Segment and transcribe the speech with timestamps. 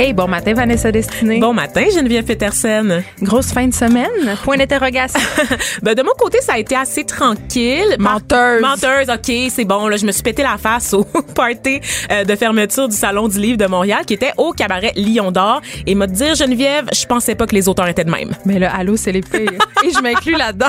[0.00, 1.40] Hey, bon matin, Vanessa Destinée.
[1.40, 3.02] Bon matin, Geneviève Petersen.
[3.20, 4.36] Grosse fin de semaine.
[4.44, 5.18] Point d'interrogation.
[5.82, 7.96] ben, de mon côté, ça a été assez tranquille.
[7.98, 8.62] Menteuse.
[8.62, 9.88] Menteuse, OK, c'est bon.
[9.88, 11.02] Là, je me suis pété la face au
[11.34, 11.80] party
[12.12, 15.62] euh, de fermeture du Salon du Livre de Montréal qui était au cabaret Lion d'Or.
[15.84, 18.30] Et m'a dire, Geneviève, je pensais pas que les auteurs étaient de même.
[18.44, 19.50] Mais là, allô, c'est les pires.
[19.84, 20.68] Et je m'inclus là-dedans.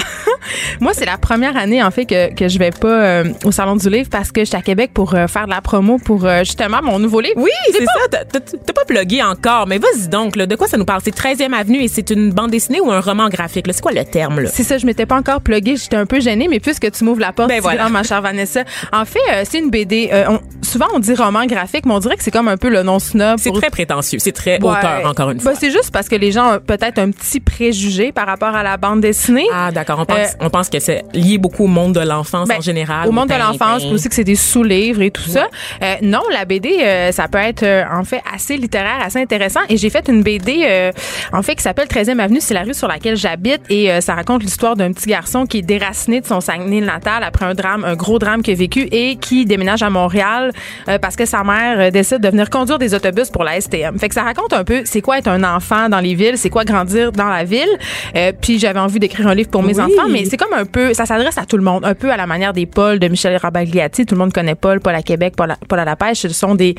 [0.80, 3.76] Moi, c'est la première année, en fait, que, que je vais pas euh, au Salon
[3.76, 6.82] du Livre parce que j'étais à Québec pour euh, faire de la promo pour justement
[6.82, 7.36] mon nouveau livre.
[7.38, 8.24] Oui, c'est ça.
[8.66, 10.36] T'as pas plugué encore, mais vas-y donc.
[10.36, 11.02] Là, de quoi ça nous parle?
[11.04, 13.66] C'est 13e Avenue et c'est une bande dessinée ou un roman graphique?
[13.72, 14.46] C'est quoi le terme?
[14.48, 17.20] C'est ça, je m'étais pas encore pluguée, j'étais un peu gênée, mais puisque tu m'ouvres
[17.22, 17.82] la porte, Ben voilà.
[17.84, 18.64] grand, ma chère Vanessa.
[18.94, 20.10] En fait, euh, c'est une BD.
[20.12, 22.70] euh, on- souvent, on dit roman graphique, mais on dirait que c'est comme un peu
[22.70, 23.38] le nom snob.
[23.40, 24.20] C'est pour- très prétentieux.
[24.20, 24.70] C'est très Ouais.
[24.70, 25.52] auteur, encore une fois.
[25.54, 28.64] Ben, c'est juste parce que les gens ont peut-être un petit préjugé par rapport à
[28.64, 29.46] la bande dessinée.
[29.54, 30.00] Ah, d'accord.
[30.00, 32.62] On pense, Euh, on pense que c'est lié beaucoup au monde de l'enfance Ben, en
[32.62, 33.08] général.
[33.08, 35.48] Au monde de l'enfance, aussi que c'est des sous-livres et tout ça.
[35.82, 39.60] Euh, non, la BD, ça peut être en fait assez littéraire, assez intéressant.
[39.70, 40.92] Et j'ai fait une BD, euh,
[41.34, 42.40] en fait, qui s'appelle 13e Avenue.
[42.42, 43.62] C'est la rue sur laquelle j'habite.
[43.70, 47.24] Et euh, ça raconte l'histoire d'un petit garçon qui est déraciné de son Saguenay natal
[47.24, 50.52] après un drame, un gros drame qu'il a vécu et qui déménage à Montréal
[50.88, 53.98] euh, parce que sa mère euh, décide de venir conduire des autobus pour la STM.
[54.00, 56.50] Fait que ça raconte un peu c'est quoi être un enfant dans les villes, c'est
[56.50, 57.68] quoi grandir dans la ville.
[58.16, 59.82] Euh, puis j'avais envie d'écrire un livre pour mes Oui.
[59.84, 62.18] enfants, mais c'est comme un peu, ça s'adresse à tout le monde, un peu à
[62.18, 64.06] la manière des Paul de Michel Rabagliati.
[64.06, 66.20] Tout le monde connaît Paul, Paul à Québec, Paul à, Paul à la pêche.
[66.20, 66.76] Ce sont des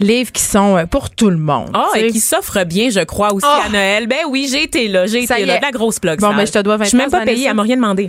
[0.00, 1.63] livres qui sont euh, pour tout le monde.
[1.72, 2.06] Ah, sais.
[2.08, 3.66] et qui s'offre bien, je crois, aussi Oh.
[3.66, 4.06] à Noël.
[4.06, 5.56] Ben oui, j'ai été là, j'ai été là.
[5.58, 6.20] De la grosse plug.
[6.20, 6.36] Bon, sale.
[6.36, 8.08] ben, je te dois 20 Je suis même pas payée, elle m'a rien demandé.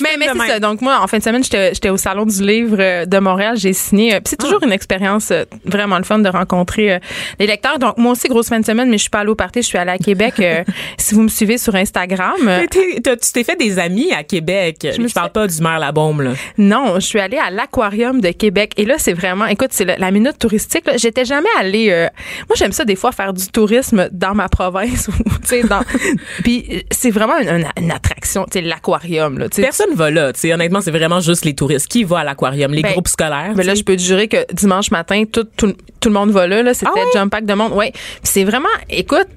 [0.00, 0.60] mais mais c'est ça.
[0.60, 3.56] Donc moi, en fin de semaine, j'étais j'étais au salon du livre euh, de Montréal.
[3.56, 4.14] J'ai signé.
[4.14, 4.66] euh, puis c'est toujours Ah.
[4.66, 6.98] une expérience euh, vraiment le fun de rencontrer
[7.38, 7.78] les lecteurs.
[7.78, 9.62] Donc moi aussi, grosse fin de semaine, mais je suis pas allée au party.
[9.62, 10.34] Je suis allée à Québec.
[10.98, 12.32] si vous me suivez sur Instagram.
[12.42, 14.86] Mais t'es- t'as- tu t'es fait des amis à Québec.
[14.94, 16.30] Je, me parle pas du maire la bombe, là.
[16.58, 19.94] Non, je suis allée à l'aquarium de Québec et là c'est vraiment écoute, c'est le-
[19.98, 20.84] la minute touristique.
[20.96, 22.08] J'étais jamais allée euh,
[22.48, 25.08] moi j'aime ça des fois faire du tourisme dans ma province
[25.68, 25.80] dans
[26.42, 29.48] puis c'est vraiment une, une- attraction, l'aquarium là.
[29.48, 30.32] Personne va là.
[30.44, 31.88] Honnêtement, c'est vraiment juste les touristes.
[31.88, 32.72] Qui va à l'aquarium?
[32.72, 33.52] Les Ben, groupes scolaires?
[33.56, 36.30] Mais là, tu je peux te jurer que dimanche matin, tout, tout, tout le monde
[36.30, 36.62] va là.
[36.62, 37.72] là C'était Ah jump pack de monde.
[37.72, 37.90] Ouais.
[37.92, 39.28] Puis c'est vraiment, écoute,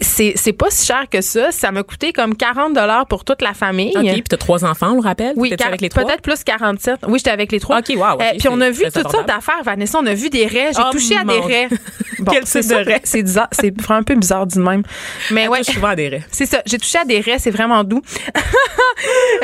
[0.00, 1.50] c'est c'est pas si cher que ça.
[1.50, 3.92] Ça m'a coûté comme 40 dollars pour toute la famille.
[3.96, 5.32] OK, puis t'as trois enfants, on le rappelle?
[5.36, 6.04] Oui, avec les trois?
[6.04, 7.00] peut-être plus 47.
[7.08, 7.78] Oui, j'étais avec les trois.
[7.78, 9.98] OK, wow, Euh, puis on a vu toutes sortes d'affaires, Vanessa.
[10.00, 10.70] On a vu des raies.
[10.74, 11.68] J'ai Oh, touché à des raies.
[12.30, 12.82] Quel c'est type de ça.
[12.82, 13.00] raies?
[13.04, 13.48] C'est bizarre.
[13.52, 14.82] C'est vraiment un peu bizarre du même.
[15.30, 15.58] Mais Elle ouais.
[15.62, 16.22] touche souvent à des raies.
[16.32, 16.62] C'est ça.
[16.66, 17.38] J'ai touché à des raies.
[17.38, 18.02] C'est vraiment doux.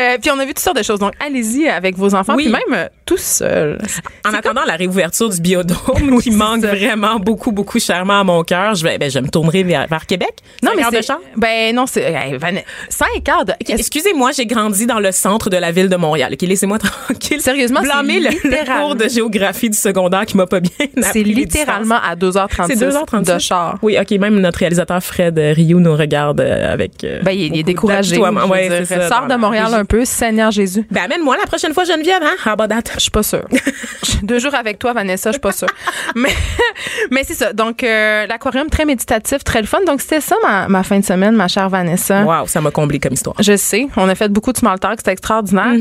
[0.01, 0.99] Euh, puis on a vu toutes sortes de choses.
[0.99, 2.35] Donc, allez-y avec vos enfants.
[2.37, 2.45] Oui.
[2.45, 3.79] Puis même tout seul.
[4.27, 6.75] En attendant la réouverture du biodôme, qui c'est manque ça.
[6.75, 10.07] vraiment beaucoup, beaucoup chèrement à mon cœur, je vais, ben, je me tournerai vers, vers
[10.07, 10.33] Québec.
[10.63, 11.13] Non, mais c'est.
[11.37, 12.03] Ben non, c'est.
[12.13, 12.49] hey, Van-
[12.89, 13.53] Cinq heures de.
[13.69, 16.33] Excusez-moi, j'ai grandi dans le centre de la ville de Montréal.
[16.33, 17.41] OK, laissez-moi tranquille.
[17.41, 20.71] Sérieusement, c'est Blâmer le, le cours de géographie du secondaire qui m'a pas bien
[21.13, 23.79] C'est littéralement à 2h36 C'est 2h36 de char.
[23.83, 27.59] Oui, OK, même notre réalisateur Fred Rioux nous regarde euh, avec euh, Ben, il, il
[27.59, 28.17] est découragé.
[28.19, 30.87] Ouais, Sors de Montréal un peu, Seigneur Jésus.
[30.91, 32.35] Ben amène-moi la prochaine fois Geneviève, hein?
[32.47, 32.94] How about that?
[32.95, 33.45] Je suis pas sûre.
[34.23, 35.69] Deux jours avec toi, Vanessa, je suis pas sûre.
[36.15, 36.31] mais
[37.11, 37.53] mais c'est ça.
[37.53, 39.81] Donc, euh, l'aquarium, très méditatif, très le fun.
[39.87, 42.23] Donc, c'était ça ma, ma fin de semaine, ma chère Vanessa.
[42.25, 43.37] Wow, ça m'a comblé comme histoire.
[43.41, 45.75] Je sais, on a fait beaucoup de small talk, c'était extraordinaire.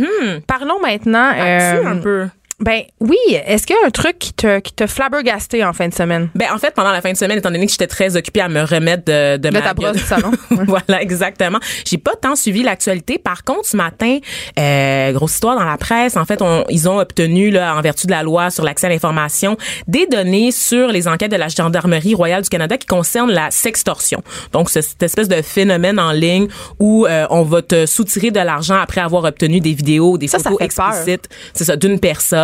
[0.47, 1.31] Parlons maintenant.
[1.35, 2.27] Euh, un peu?
[2.59, 5.87] Ben oui, est-ce qu'il y a un truc qui te, qui te flabbergasté en fin
[5.87, 6.29] de semaine?
[6.35, 8.49] Ben en fait pendant la fin de semaine étant donné que j'étais très occupée à
[8.49, 10.31] me remettre de de, De ma ta brosse du salon.
[10.49, 11.59] voilà exactement.
[11.85, 13.17] J'ai pas tant suivi l'actualité.
[13.17, 14.19] Par contre ce matin
[14.59, 16.15] euh, grosse histoire dans la presse.
[16.15, 18.89] En fait on, ils ont obtenu là en vertu de la loi sur l'accès à
[18.89, 19.57] l'information
[19.87, 24.23] des données sur les enquêtes de la gendarmerie royale du Canada qui concernent la sextorsion.
[24.51, 26.47] Donc c'est cette espèce de phénomène en ligne
[26.79, 30.37] où euh, on va te soutirer de l'argent après avoir obtenu des vidéos, des Ça,
[30.37, 32.42] photos explicites c'est ça, d'une personne.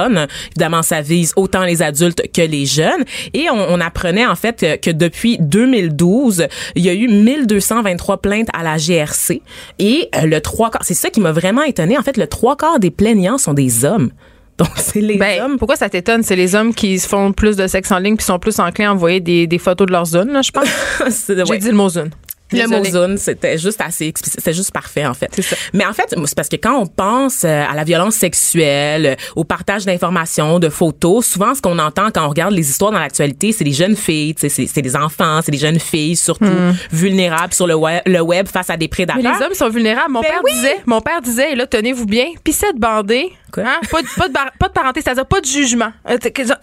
[0.52, 3.04] Évidemment, ça vise autant les adultes que les jeunes.
[3.34, 8.18] Et on, on apprenait en fait que, que depuis 2012, il y a eu 1223
[8.22, 9.42] plaintes à la GRC.
[9.80, 11.98] Et euh, le trois quarts, c'est ça qui m'a vraiment étonné.
[11.98, 14.12] En fait, le trois quarts des plaignants sont des hommes.
[14.60, 15.58] Donc, c'est les Ben, hommes.
[15.58, 16.22] pourquoi ça t'étonne?
[16.22, 18.94] C'est les hommes qui font plus de sexe en ligne puis sont plus enclins à
[18.94, 20.68] envoyer des, des photos de leur zone, là, je pense.
[21.30, 21.58] J'ai ouais.
[21.60, 22.10] dit le mot zone.
[22.52, 24.40] Le mot zone, c'était juste assez explicite.
[24.40, 25.30] C'était juste parfait, en fait.
[25.42, 25.56] Ça.
[25.74, 29.16] Mais en fait, c'est parce que quand on pense euh, à la violence sexuelle, euh,
[29.36, 33.00] au partage d'informations, de photos, souvent, ce qu'on entend quand on regarde les histoires dans
[33.00, 36.46] l'actualité, c'est des jeunes filles, c'est des enfants, c'est des jeunes filles, surtout
[36.92, 39.22] vulnérables sur le web, le web face à des Mais prédateurs.
[39.40, 40.12] les hommes sont vulnérables.
[40.12, 40.52] Mon Ben père oui.
[40.54, 43.32] disait, mon père disait, et là, tenez-vous bien, piscette bandée.
[43.52, 43.64] Quoi?
[43.64, 43.80] Hein?
[43.90, 45.92] Pas, de, pas, de, bar- pas de parenté, c'est-à-dire pas de jugement.
[46.10, 46.18] Euh,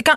[0.05, 0.17] quand-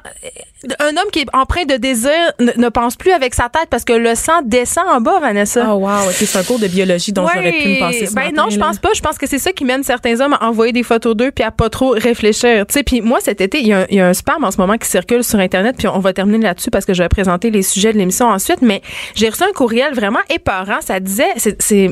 [0.79, 3.83] un homme qui est empreint de désir ne, ne pense plus avec sa tête parce
[3.85, 5.65] que le sang descend en bas, Vanessa.
[5.73, 8.43] Oh wow, c'est un cours de biologie dont j'aurais pu me passer ce ben matin,
[8.43, 8.89] non, je pense pas.
[8.93, 11.43] Je pense que c'est ça qui mène certains hommes à envoyer des photos d'eux puis
[11.43, 12.65] à pas trop réfléchir.
[12.67, 14.43] Tu sais, puis moi cet été, il y, a un- il y a un spam
[14.43, 17.01] en ce moment qui circule sur internet puis on va terminer là-dessus parce que je
[17.03, 18.61] vais présenter les sujets de l'émission ensuite.
[18.61, 18.81] Mais
[19.15, 20.81] j'ai reçu un courriel vraiment épeurant.
[20.81, 21.89] Ça disait, c'est- c'est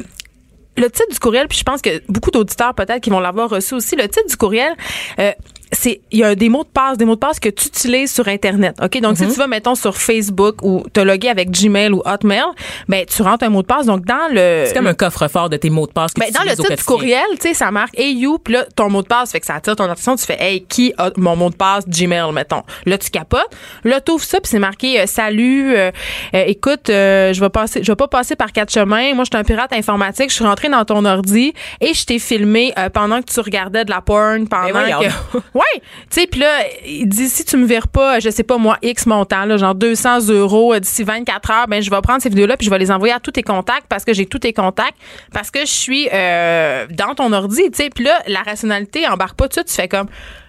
[0.78, 3.74] le titre du courriel, puis je pense que beaucoup d'auditeurs peut-être qui vont l'avoir reçu
[3.74, 3.96] aussi.
[3.96, 4.74] Le titre du courriel,
[5.20, 5.32] euh,
[5.72, 8.14] c'est il y a des mots de passe, des mots de passe que tu utilises
[8.14, 8.76] sur internet.
[8.82, 9.00] OK?
[9.02, 9.28] Donc Mhm.
[9.28, 12.44] si tu vas mettons sur Facebook ou te loguer avec Gmail ou Hotmail,
[12.88, 15.58] ben tu rentres un mot de passe donc dans le C'est comme un coffre-fort de
[15.58, 17.72] tes mots de passe que ben, tu dans le titre du courriel, tu sais, ça
[17.72, 20.16] marque Hey you, puis là, ton mot de passe, fait que ça attire ton attention.
[20.16, 21.88] Tu fais Hey, qui a mon mot de passe?
[21.88, 22.64] Gmail, mettons.
[22.86, 23.50] Là, tu capotes.
[23.84, 25.92] Là, tu ouvres ça, puis c'est marqué euh, Salut, euh,
[26.34, 29.14] euh, écoute, euh, je vais passer, je vais pas passer par quatre chemins.
[29.14, 30.30] Moi, je suis un pirate informatique.
[30.30, 33.84] Je suis rentré dans ton ordi et je t'ai filmé euh, pendant que tu regardais
[33.86, 35.38] de la porn, pendant Ben que.
[35.58, 38.58] ouais, tu sais, puis là, il dit si tu me vires pas, je sais pas
[38.58, 42.22] moi, X montant, là, genre 200 euros euh, d'ici 24 heures, ben je vais prendre
[42.22, 44.40] ces vidéos-là puis je vais les envoyer à tous tes contacts parce que j'ai tous
[44.40, 44.98] tes contacts,
[45.34, 47.90] parce que je suis euh, dans ton ordi, tu sais.
[47.90, 49.64] Puis là, la rationalité embarque pas tout.
[49.64, 50.08] Tu fais comme,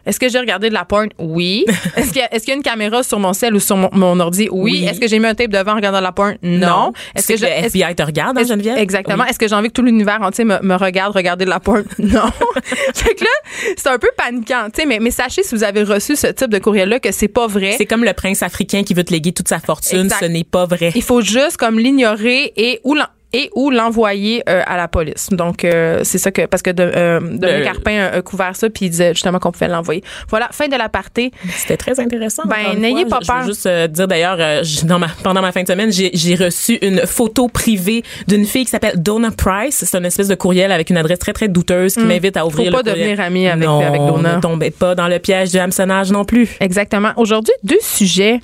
[0.09, 1.09] est-ce que j'ai regardé de la porn?
[1.19, 1.65] Oui.
[1.97, 3.77] Est-ce qu'il y, a- est-ce qu'il y a une caméra sur mon cell ou sur
[3.77, 4.49] mon, mon ordi?
[4.51, 4.73] Oui.
[4.73, 4.85] Oui.
[4.89, 6.37] Est-ce que j'ai mis un tape devant en regardant de la porn?
[6.43, 6.93] Non.
[7.15, 8.79] Est-ce que, je- le FBI te regarde, hein, Geneviève?
[8.79, 9.23] Exactement.
[9.23, 9.31] Oui.
[9.31, 11.85] Est-ce que j'ai envie que tout l'univers entier me, me regarde regarder de la porn?
[11.99, 12.31] Non.
[12.95, 13.31] fait que là,
[13.77, 16.51] c'est un peu paniquant, tu sais, mais, mais sachez si vous avez reçu ce type
[16.51, 17.75] de courriel-là que c'est pas vrai.
[17.77, 20.05] C'est comme le prince africain qui veut te léguer toute sa fortune.
[20.05, 20.21] Exact.
[20.21, 20.91] Ce n'est pas vrai.
[20.95, 25.29] Il faut juste comme l'ignorer et ou l'en- et ou l'envoyer euh, à la police.
[25.31, 28.57] Donc euh, c'est ça que parce que de, euh, Dominique Le- Carpin a, a couvert
[28.57, 30.03] ça puis il disait justement qu'on pouvait l'envoyer.
[30.31, 31.31] Voilà, fin de l'aparté.
[31.51, 32.45] C'était très intéressant.
[32.47, 33.41] Ben, n'ayez pas Je- Je peur.
[33.43, 36.11] veux juste euh, dire d'ailleurs, euh, j- dans ma, pendant ma fin de semaine, j'ai
[36.15, 39.85] j'ai reçu une photo privée d'une fille qui s'appelle Donna Price.
[39.85, 42.71] C'est une espèce de courriel avec une adresse très très douteuse qui m'invite à ouvrir
[42.71, 42.73] Hmm.
[42.73, 43.09] Faut le pas courriel.
[43.09, 44.37] devenir ami avec- non, avec Donna.
[44.37, 46.57] Ne tombez pas dans le piège du hameçonnage non plus.
[46.61, 47.11] Exactement.
[47.17, 48.41] Aujourd'hui, deux sujets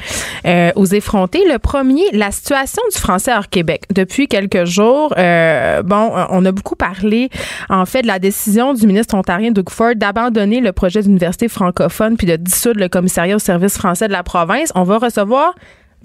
[0.46, 1.42] euh, aux effrontés.
[1.50, 3.82] Le premier, la situation du français hors Québec.
[3.92, 7.30] Depuis quelques jours, euh, bon, euh, on a beaucoup parlé,
[7.68, 12.16] en fait, de la décision du ministre ontarien Doug Ford d'abandonner le projet d'université francophone
[12.16, 14.72] puis de dissoudre le commissariat au service français de la province.
[14.74, 15.54] On va recevoir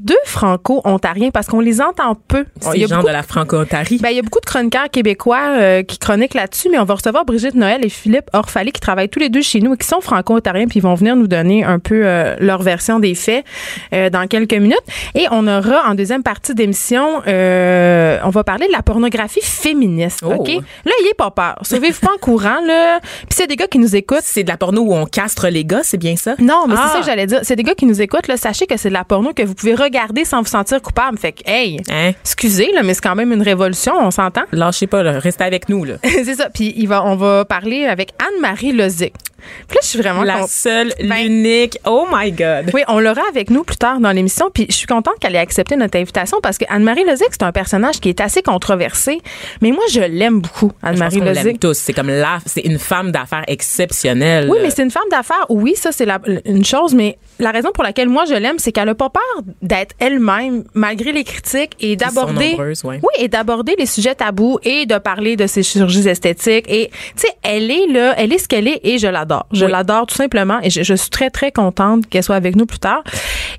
[0.01, 2.45] deux franco-ontariens parce qu'on les entend peu.
[2.59, 3.97] C'est les a gens beaucoup de la franco-ontarie.
[4.01, 6.95] ben, il y a beaucoup de chroniqueurs québécois euh, qui chroniquent là-dessus, mais on va
[6.95, 9.87] recevoir Brigitte Noël et Philippe Orphalie qui travaillent tous les deux chez nous et qui
[9.87, 13.45] sont franco-ontariens, puis ils vont venir nous donner un peu euh, leur version des faits
[13.93, 14.77] euh, dans quelques minutes.
[15.15, 20.21] Et on aura en deuxième partie d'émission, euh, on va parler de la pornographie féministe.
[20.25, 20.33] Oh.
[20.37, 20.47] OK?
[20.49, 21.57] Là, il est pas peur.
[21.63, 22.99] Sauvez-vous pas en courant, là.
[23.01, 24.19] Puis c'est des gars qui nous écoutent.
[24.23, 26.35] c'est de la porno où on castre les gars, c'est bien ça?
[26.39, 26.85] Non, mais Ah.
[26.87, 27.39] c'est ça que j'allais dire.
[27.43, 28.27] C'est des gars qui nous écoutent.
[28.27, 29.88] Là, sachez que c'est de la porno que vous pouvez regarder
[30.25, 31.17] sans vous sentir coupable.
[31.17, 32.11] Fait que, hey, Hein?
[32.21, 34.43] excusez, là, mais c'est quand même une révolution, on s'entend?
[34.51, 35.19] Lâchez pas, là.
[35.19, 35.85] restez avec nous.
[36.03, 36.49] C'est ça.
[36.49, 39.13] Puis il va, on va parler avec Anne-Marie Lozic.
[39.67, 41.77] Puis là, je suis vraiment La seule, Ben- l'unique.
[41.85, 42.71] Oh my God.
[42.73, 44.49] Oui, on l'aura avec nous plus tard dans l'émission.
[44.53, 47.51] Puis je suis contente qu'elle ait accepté notre invitation parce que Anne-Marie Lozic, c'est un
[47.51, 49.19] personnage qui est assez controversé.
[49.61, 51.59] Mais moi, je l'aime beaucoup, Anne-Marie qu'on l'aime Lozic.
[51.59, 51.73] tous.
[51.77, 54.47] C'est comme la, c'est une femme d'affaires exceptionnelle.
[54.49, 55.45] Oui, mais c'est une femme d'affaires.
[55.49, 56.93] Oui, ça, c'est la- une chose.
[56.93, 60.63] Mais la raison pour laquelle moi, je l'aime, c'est qu'elle n'a pas peur d'être elle-même,
[60.73, 62.55] malgré les critiques, et d'aborder.
[62.57, 62.99] ouais.
[63.01, 66.65] Oui, et d'aborder les sujets tabous et de parler de ses chirurgies esthétiques.
[66.67, 66.97] Et, tu
[67.27, 69.28] sais, elle est là, elle est ce qu'elle est et je l'adore.
[69.51, 69.71] Je Oui.
[69.71, 72.79] l'adore tout simplement et je, je suis très, très contente qu'elle soit avec nous plus
[72.79, 73.03] tard.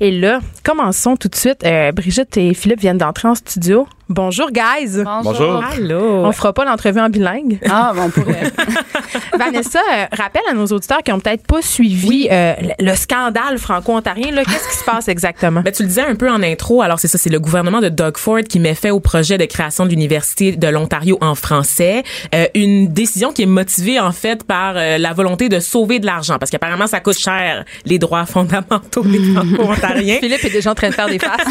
[0.01, 1.65] Et là, commençons tout de suite.
[1.65, 3.87] Euh, Brigitte et Philippe viennent d'entrer en studio.
[4.11, 5.05] Bonjour, guys.
[5.23, 5.63] Bonjour.
[5.65, 6.25] Allô.
[6.27, 7.61] On fera pas l'entrevue en bilingue.
[7.71, 8.53] Ah, bon, on pourrait.
[9.39, 13.57] Vanessa, euh, rappelle à nos auditeurs qui ont peut-être pas suivi euh, le, le scandale
[13.59, 14.33] franco-ontarien.
[14.35, 15.63] Qu'est-ce qui se passe exactement?
[15.71, 16.83] Ben, tu le disais un peu en intro.
[16.83, 19.45] Alors, c'est ça, c'est le gouvernement de Doug Ford qui met fait au projet de
[19.45, 22.03] création de l'Université de l'Ontario en français.
[22.35, 26.07] Euh, une décision qui est motivée, en fait, par euh, la volonté de sauver de
[26.07, 26.39] l'argent.
[26.39, 30.19] Parce qu'apparemment, ça coûte cher, les droits fondamentaux des franco-ontariens.
[30.19, 31.47] Philippe est déjà en train de faire des faces.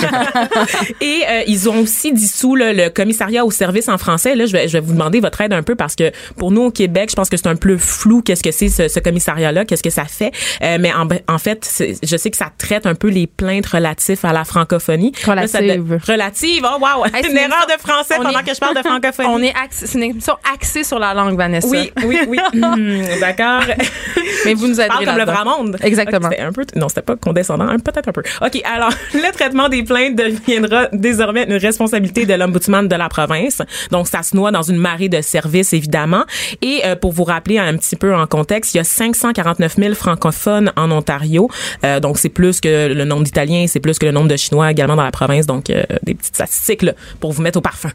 [0.99, 4.35] Et euh, ils ont aussi dissous surtout là, le commissariat au service en français.
[4.35, 6.61] Là, je vais, je vais vous demander votre aide un peu parce que pour nous
[6.63, 8.21] au Québec, je pense que c'est un peu flou.
[8.21, 10.31] Qu'est-ce que c'est ce, ce commissariat-là Qu'est-ce que ça fait
[10.63, 11.67] Euh, Mais en, en fait,
[12.03, 15.11] je sais que ça traite un peu les plaintes relatives à la francophonie.
[15.27, 15.87] Là, ça Relative.
[15.87, 16.65] de- relative.
[16.65, 18.81] Oh wow, Hey, c'est une une erreur de français pendant est- que je parle de
[18.81, 19.29] francophonie.
[19.31, 21.67] On est axé- c'est une émission axée sur la langue, Vanessa.
[21.67, 22.37] Oui, oui, oui.
[22.53, 23.61] Hmm, D'accord.
[24.45, 25.77] Mais vous nous parle comme le vrai monde.
[25.81, 26.27] Exactement.
[26.27, 28.21] Ok, c'était un peu, non, c'était pas condescendant, hein, peut-être un peu.
[28.41, 33.61] OK, alors, le traitement des plaintes deviendra désormais une responsabilité de l'ombudsman de la province.
[33.91, 36.23] Donc, ça se noie dans une marée de services, évidemment.
[36.61, 39.93] Et euh, pour vous rappeler un petit peu en contexte, il y a 549 000
[39.95, 41.49] francophones en Ontario.
[41.83, 44.71] Euh, donc, c'est plus que le nombre d'Italiens, c'est plus que le nombre de Chinois
[44.71, 45.45] également dans la province.
[45.45, 47.91] Donc, euh, des petites statistiques là, pour vous mettre au parfum.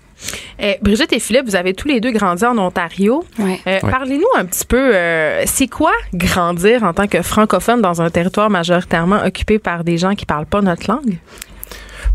[0.59, 3.25] Eh, Brigitte et Philippe, vous avez tous les deux grandi en Ontario.
[3.39, 3.61] Ouais.
[3.67, 8.11] Euh, Parlez-nous un petit peu, euh, c'est quoi grandir en tant que francophone dans un
[8.11, 11.19] territoire majoritairement occupé par des gens qui parlent pas notre langue?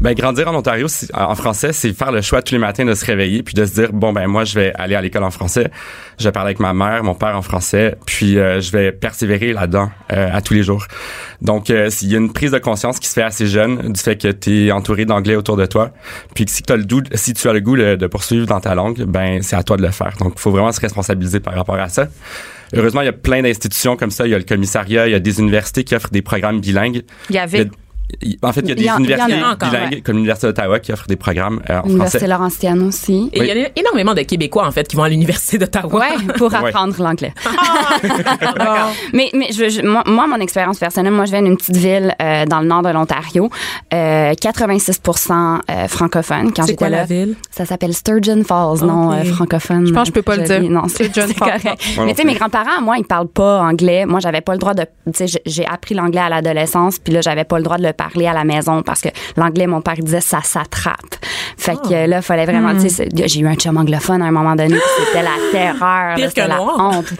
[0.02, 3.04] Ben, grandir en Ontario, en français, c'est faire le choix tous les matins de se
[3.06, 5.70] réveiller puis de se dire bon ben moi je vais aller à l'école en français,
[6.18, 9.52] je vais parler avec ma mère, mon père en français, puis euh, je vais persévérer
[9.52, 10.86] là-dedans euh, à tous les jours.
[11.42, 14.00] Donc euh, il y a une prise de conscience qui se fait assez jeune du
[14.00, 15.92] fait que tu es entouré d'anglais autour de toi,
[16.34, 18.46] puis que si tu as le goût, si tu as le goût le- de poursuivre
[18.48, 20.14] dans ta langue, ben c'est à toi de le faire.
[20.20, 22.08] Donc il faut vraiment se responsabiliser par rapport à ça.
[22.74, 24.26] Heureusement, il y a plein d'institutions comme ça.
[24.28, 27.02] Il y a le commissariat, il y a des universités qui offrent des programmes bilingues.
[27.30, 27.70] Il y avait.
[28.44, 30.02] A- en fait, il y a des y a universités encore, bilingues, ouais.
[30.02, 32.28] comme l'Université d'Ottawa, qui offre des programmes euh, en L'Université français.
[32.28, 33.30] Laurentienne aussi.
[33.34, 36.00] Et il y a énormément de Québécois, en fait, qui vont à l'Université d'Ottawa.
[36.00, 36.58] Ouais, pour Ouais.
[36.70, 37.34] apprendre l'anglais.
[39.14, 42.16] mais mais je, je- moi, moi, mon expérience personnelle, moi, je viens d'une petite ville
[42.22, 43.50] euh, dans le nord de l'Ontario,
[43.94, 45.02] euh, 86
[45.70, 46.98] euh, francophone quand C'est quoi j'étais là.
[46.98, 47.36] la ville?
[47.52, 49.16] Ça s'appelle Sturgeon Falls, non Ok.
[49.20, 49.88] euh, francophone.
[49.88, 50.62] Je pense que je peux pas le dire.
[50.70, 51.60] Non, c'est Sturgeon c'est Falls.
[51.64, 54.06] Mais non tu sais, mes grands-parents, moi, ils parlent pas anglais.
[54.06, 54.84] Moi, j'avais pas le droit de.
[55.06, 57.84] Tu sais, j'ai- j'ai appris l'anglais à l'adolescence, puis là, j'avais pas le droit de
[57.84, 60.96] le parler à la maison parce que l'anglais, mon père disait, ça s'attrape.
[61.58, 62.74] Fait que euh, là, fallait vraiment.
[62.80, 66.18] Tu sais, j'ai eu un chum anglophone à un moment donné, c'était la terreur.
[66.18, 67.14] C'était la honte.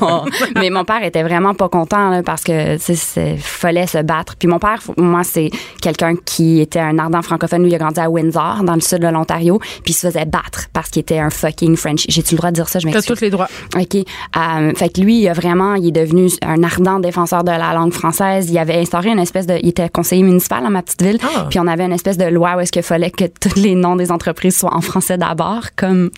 [0.00, 0.24] Oh.
[0.54, 4.36] Mais mon père était vraiment pas content là, parce que tu sais, fallait se battre.
[4.36, 5.50] Puis mon père, moi, c'est
[5.82, 7.62] quelqu'un qui était un ardent francophone.
[7.62, 10.24] Lui, il a grandi à Windsor, dans le sud de l'Ontario, puis il se faisait
[10.24, 12.06] battre parce qu'il était un fucking French.
[12.08, 12.78] J'ai-tu le droit de dire ça?
[12.78, 13.16] Je T'as m'excuse.
[13.16, 13.48] tous les droits.
[13.76, 13.96] OK.
[13.96, 17.72] Euh, fait que lui, il a vraiment, il est devenu un ardent défenseur de la
[17.74, 18.48] langue française.
[18.50, 21.18] Il avait instauré une espèce de, il était conseiller municipal dans ma petite ville.
[21.22, 21.46] Ah.
[21.50, 23.96] Puis on avait une espèce de loi où est-ce qu'il fallait que tous les noms
[23.96, 26.10] des entreprises soient en français d'abord, comme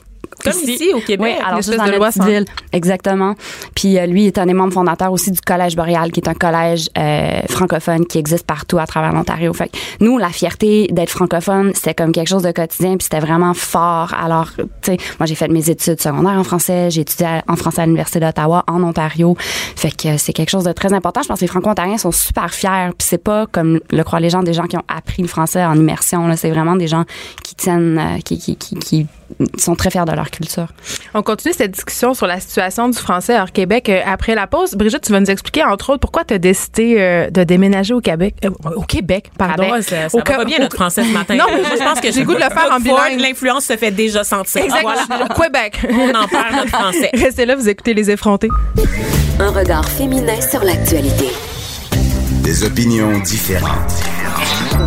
[0.45, 1.37] Comme ici, au Québec.
[1.39, 2.45] oui, alors juste de loi sans-.
[2.73, 3.35] Exactement.
[3.75, 6.29] Puis euh, lui, il est un des membres fondateurs aussi du Collège Boréal, qui est
[6.29, 9.53] un collège euh, francophone qui existe partout à travers l'Ontario.
[9.53, 13.21] Fait que nous, la fierté d'être francophone, c'était comme quelque chose de quotidien, puis c'était
[13.21, 14.15] vraiment fort.
[14.15, 17.83] Alors, tu sais, moi, j'ai fait mes études secondaires en français, j'ai étudié en français
[17.83, 19.37] à l'Université d'Ottawa, en Ontario.
[19.77, 21.23] Fait que euh, c'est quelque chose de très important.
[21.23, 24.31] Je pense que les Franco-Ontariens sont super fiers, puis c'est pas, comme le croient les
[24.31, 26.27] gens, des gens qui ont appris le français en immersion.
[26.27, 26.37] là.
[26.37, 27.05] C'est vraiment des gens
[27.43, 29.07] qui tiennent, euh, qui, qui, qui, qui
[29.59, 30.69] sont très fiers de leur culture.
[31.15, 34.75] On continue cette discussion sur la situation du français hors Québec euh, après la pause.
[34.75, 38.01] Brigitte, tu vas nous expliquer, entre autres, pourquoi tu as décidé euh, de déménager au
[38.01, 38.35] Québec.
[38.45, 39.71] euh, au Québec, pardon.
[39.71, 41.35] Ouais, ça, ça Au va pas bien notre français ce matin.
[41.37, 43.21] Non, je pense que j'ai le goût de le faire en bilingue.
[43.21, 44.65] L'influence se fait déjà sentir.
[44.65, 44.83] Exact.
[44.83, 45.25] Voilà.
[45.25, 45.81] Au Québec.
[45.91, 47.11] On en perd notre français.
[47.15, 48.49] Restez là, vous écoutez Les Effrontés.
[49.41, 51.29] Un regard féminin sur l'actualité.
[52.43, 53.93] Des opinions différentes.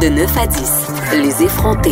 [0.02, 0.72] De 9 à 10,
[1.14, 1.92] les effrontés.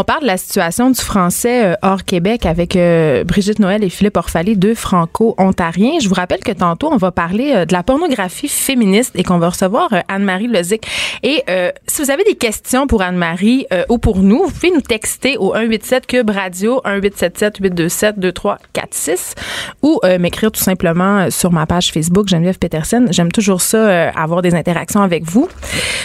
[0.00, 3.90] On parle de la situation du français euh, hors Québec avec euh, Brigitte Noël et
[3.90, 5.98] Philippe Orphalie, deux franco-ontariens.
[6.00, 9.38] Je vous rappelle que tantôt, on va parler euh, de la pornographie féministe et qu'on
[9.38, 10.86] va recevoir Anne-Marie Lozic.
[11.24, 11.42] Et
[11.88, 15.52] si vous avez des questions pour Anne-Marie ou pour nous, vous pouvez nous texter au
[15.52, 19.34] 187 Cube Radio, 1877 827 2346
[19.82, 23.06] ou m'écrire tout simplement sur ma page Facebook, Geneviève Peterson.
[23.10, 25.48] J'aime toujours ça, avoir des interactions avec vous.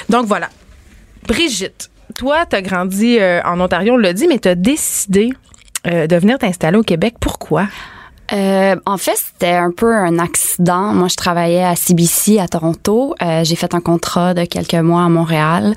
[0.10, 0.50] Donc voilà.
[1.28, 5.34] Brigitte, toi, tu as grandi euh, en Ontario, on l'a dit, mais tu as décidé
[5.88, 7.16] euh, de venir t'installer au Québec.
[7.20, 7.68] Pourquoi?
[8.34, 10.94] Euh, en fait, c'était un peu un accident.
[10.94, 13.16] Moi, je travaillais à CBC à Toronto.
[13.22, 15.76] Euh, j'ai fait un contrat de quelques mois à Montréal.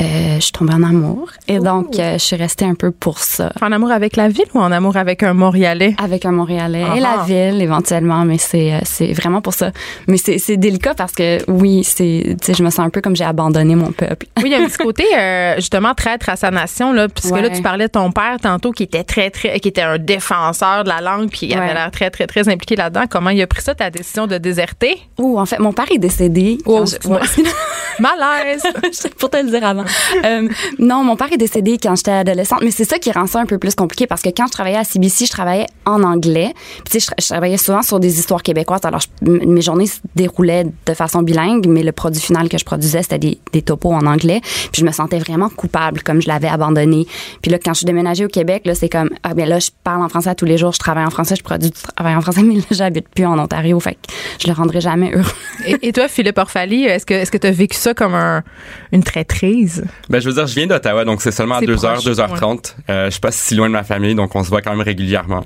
[0.00, 1.30] Euh, je suis tombée en amour.
[1.48, 3.52] Et donc, euh, je suis restée un peu pour ça.
[3.60, 5.96] En amour avec la ville ou en amour avec un Montréalais?
[5.98, 9.72] Avec un Montréalais Ah et la ville éventuellement, mais c'est euh, c'est vraiment pour ça.
[10.06, 13.24] Mais c'est c'est délicat parce que oui, c'est je me sens un peu comme j'ai
[13.24, 14.26] abandonné mon peuple.
[14.36, 17.36] Oui, il y a un petit côté euh, justement traître à sa nation là, puisque
[17.36, 20.84] là tu parlais de ton père tantôt qui était très très qui était un défenseur
[20.84, 23.04] de la langue puis il avait l'air très très très impliqué là-dedans.
[23.10, 24.98] Comment il a pris ça ta décision de déserter?
[25.18, 26.58] Ouh, en fait, mon père est décédé.
[26.64, 27.20] Oh, quand je- ouais.
[28.00, 28.62] Malaise.
[29.18, 29.84] pour te le dire avant.
[30.24, 33.40] Euh, non, mon père est décédé quand j'étais adolescente, mais c'est ça qui rend ça
[33.40, 36.52] un peu plus compliqué parce que quand je travaillais à CBC, je travaillais en anglais.
[36.84, 38.80] Puis, tu sais, je, je travaillais souvent sur des histoires québécoises.
[38.84, 42.64] Alors, je- mes journées se déroulaient de façon bilingue, mais le produit final que je
[42.64, 44.40] produisais, c'était des, des topos en anglais.
[44.42, 47.06] Puis, je me sentais vraiment coupable comme je l'avais abandonné.
[47.42, 49.70] Puis là, quand je suis déménagée au Québec, là, c'est comme, ah, bien là, je
[49.84, 52.14] parle en français à tous les jours, je travaille en français, je produis du travail
[52.14, 53.78] en français, mais là, j'habite plus en Ontario.
[53.80, 53.98] Fait que
[54.42, 55.24] je le rendrai jamais heureux.
[55.66, 58.42] et, et toi, Philippe Orphalie, est-ce que est-ce que tu as vécu ça comme un,
[58.92, 59.84] une traîtrise?
[60.08, 62.74] Ben, je veux dire, je viens d'Ottawa, donc c'est seulement à C'est 2h, proche, 2h30.
[62.88, 64.80] Euh, je suis pas si loin de ma famille, donc on se voit quand même
[64.80, 65.42] régulièrement.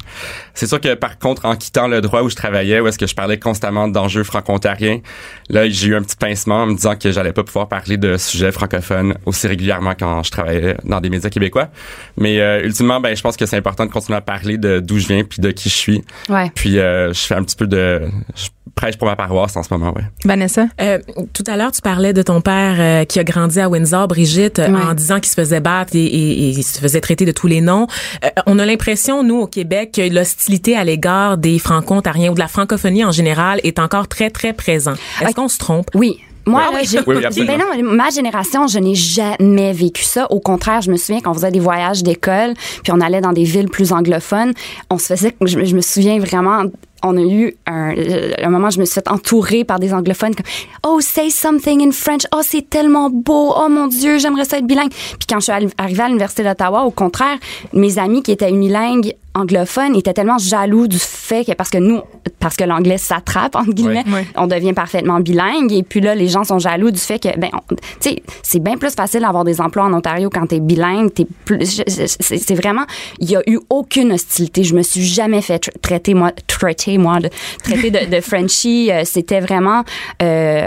[0.54, 3.06] C'est sûr que, par contre, en quittant le droit où je travaillais, où est-ce que
[3.06, 5.00] je parlais constamment d'enjeux franco-ontariens,
[5.48, 8.16] là, j'ai eu un petit pincement en me disant que j'allais pas pouvoir parler de
[8.16, 11.68] sujets francophones aussi régulièrement quand je travaillais dans des médias québécois.
[12.16, 14.98] Mais, euh, ultimement, ben, je pense que c'est important de continuer à parler de d'où
[14.98, 16.04] je viens puis de qui je suis.
[16.28, 16.50] Ouais.
[16.54, 18.02] Puis, euh, je fais un petit peu de...
[18.34, 20.04] Je prêche pour ma paroisse en ce moment, ouais.
[20.24, 20.66] Vanessa?
[20.80, 20.98] Euh,
[21.32, 24.58] tout à l'heure, tu parlais de ton père euh, qui a grandi à Windsor, Brigitte,
[24.58, 24.80] euh, Ouais.
[24.82, 27.46] en disant qu'il se faisait battre et, et- et il se faisait traiter de tous
[27.46, 27.86] les noms.
[28.24, 32.40] Euh, on a l'impression, nous, au Québec, que l'hostilité à l'égard des franco-ontariens ou de
[32.40, 34.94] la francophonie en général est encore très, très présent.
[35.20, 35.88] Est-ce qu'on se trompe?
[35.94, 36.18] Oui.
[36.44, 36.80] Moi, Ah oui.
[36.84, 40.26] j'ai- Oui, ben non, ma génération, je n'ai jamais vécu ça.
[40.32, 43.44] Au contraire, je me souviens qu'on faisait des voyages d'école, puis on allait dans des
[43.44, 44.52] villes plus anglophones.
[44.90, 46.64] On se faisait, je me souviens vraiment,
[47.02, 47.94] on a eu un,
[48.42, 50.46] un moment, je me suis fait entourer par des anglophones comme
[50.84, 52.22] Oh, say something in French.
[52.34, 53.52] Oh, c'est tellement beau.
[53.56, 54.90] Oh mon Dieu, j'aimerais ça être bilingue.
[54.90, 57.36] Puis quand je suis arri- arrivée à l'université d'Ottawa, au contraire,
[57.72, 62.02] mes amis qui étaient unilingues anglophones étaient tellement jaloux du fait que parce que nous,
[62.38, 64.04] parce que l'anglais s'attrape entre guillemets,
[64.36, 67.48] on devient parfaitement bilingue et puis là les gens sont jaloux du fait que ben
[67.70, 71.26] tu sais c'est bien plus facile d'avoir des emplois en Ontario quand t'es bilingue t'es
[71.46, 72.84] plus c'est vraiment
[73.20, 76.91] il y a eu aucune hostilité je me suis jamais fait tra- traiter moi traiter
[76.98, 77.28] moi de
[77.62, 79.84] traiter de, de Frenchie euh, c'était vraiment
[80.22, 80.66] euh,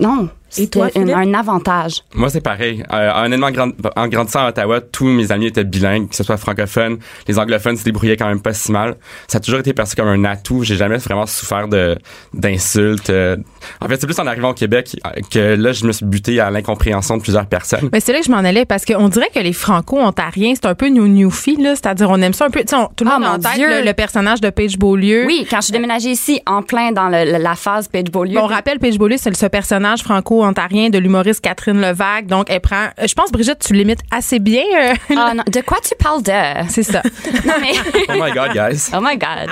[0.00, 2.84] non c'était un, un avantage Moi, c'est pareil.
[2.92, 6.36] Euh, honnêtement, grand- en grandissant à Ottawa, tous mes amis étaient bilingues, que ce soit
[6.36, 6.98] francophone.
[7.26, 8.96] Les anglophones se débrouillaient quand même pas si mal.
[9.28, 10.62] Ça a toujours été perçu comme un atout.
[10.62, 11.96] J'ai jamais vraiment souffert de
[12.34, 13.10] d'insultes.
[13.10, 13.36] euh.
[13.80, 16.40] En fait, c'est plus en arrivant au Québec euh, que là, je me suis buté
[16.40, 17.88] à l'incompréhension de plusieurs personnes.
[17.92, 20.74] Mais c'est là que je m'en allais parce qu'on dirait que les franco-ontariens, c'est un
[20.74, 21.74] peu new newfie, là.
[21.74, 22.60] C'est-à-dire, on aime ça un peu.
[22.60, 24.78] Tu sais, on- tout le Ah, monde a en tête le, le personnage de Paige
[24.78, 25.24] Beaulieu.
[25.26, 28.46] oui quand je suis déménagée ici en plein dans le- la phase Page Beaulieu On
[28.46, 30.02] rappelle Paige Beaulieu, c'est le- ce personnage
[30.46, 32.26] franco-ontarien de l'humoriste Catherine Levac.
[32.26, 32.88] Donc, elle prend.
[32.98, 34.62] euh, Je pense, Brigitte, tu limites assez bien.
[34.76, 36.68] euh, Ah, non, de quoi tu parles de?
[36.68, 37.02] C'est ça.
[37.46, 37.72] non mais
[38.08, 38.90] Oh my God, guys.
[38.94, 39.50] oh my god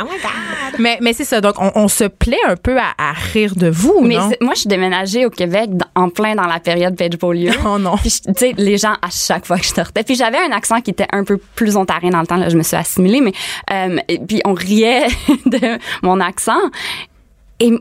[0.79, 1.41] mais mais c'est ça.
[1.41, 4.31] Donc, on, on se plaît un peu à, à rire de vous, Mais non?
[4.41, 7.53] moi, je suis déménagée au Québec en plein dans la période Page Beaulieu.
[7.67, 7.97] Oh non.
[7.97, 10.03] Puis, tu sais, les gens, à chaque fois que je sortais.
[10.03, 12.37] Puis j'avais un accent qui était un peu plus ontarien dans le temps.
[12.37, 13.33] Là, je me suis assimilée, mais...
[13.73, 15.07] euh, et puis on riait
[15.47, 16.59] de mon accent.
[17.61, 17.73] Et...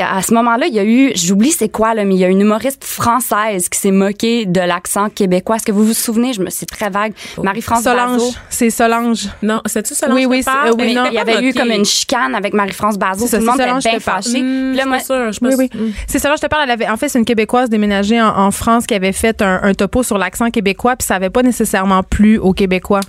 [0.00, 2.28] à ce moment-là, il y a eu, j'oublie c'est quoi, là, mais il y a
[2.28, 5.56] une humoriste française qui s'est moquée de l'accent québécois.
[5.56, 6.32] Est-ce que vous vous souvenez?
[6.32, 7.12] Je me suis très vague.
[7.42, 8.18] Marie-France Solange.
[8.18, 8.32] Bazot.
[8.48, 9.28] C'est Solange.
[9.42, 11.04] Non, c'est-tu Solange Oui, oui, c'est- euh, oui, non.
[11.06, 13.26] Il y avait eu comme une chicane avec Marie-France Bazot.
[13.26, 14.30] C'est Tout le monde c'est était bien fâché.
[14.30, 15.68] Puis là, je moi, suis pas sûre, je suis pas Oui, oui.
[15.72, 15.86] sûre.
[16.06, 16.62] C'est Solange, je te parle.
[16.64, 19.60] Elle avait, en fait, c'est une Québécoise déménagée en, en France qui avait fait un,
[19.62, 23.00] un topo sur l'accent québécois, puis ça avait pas nécessairement plu aux Québécois.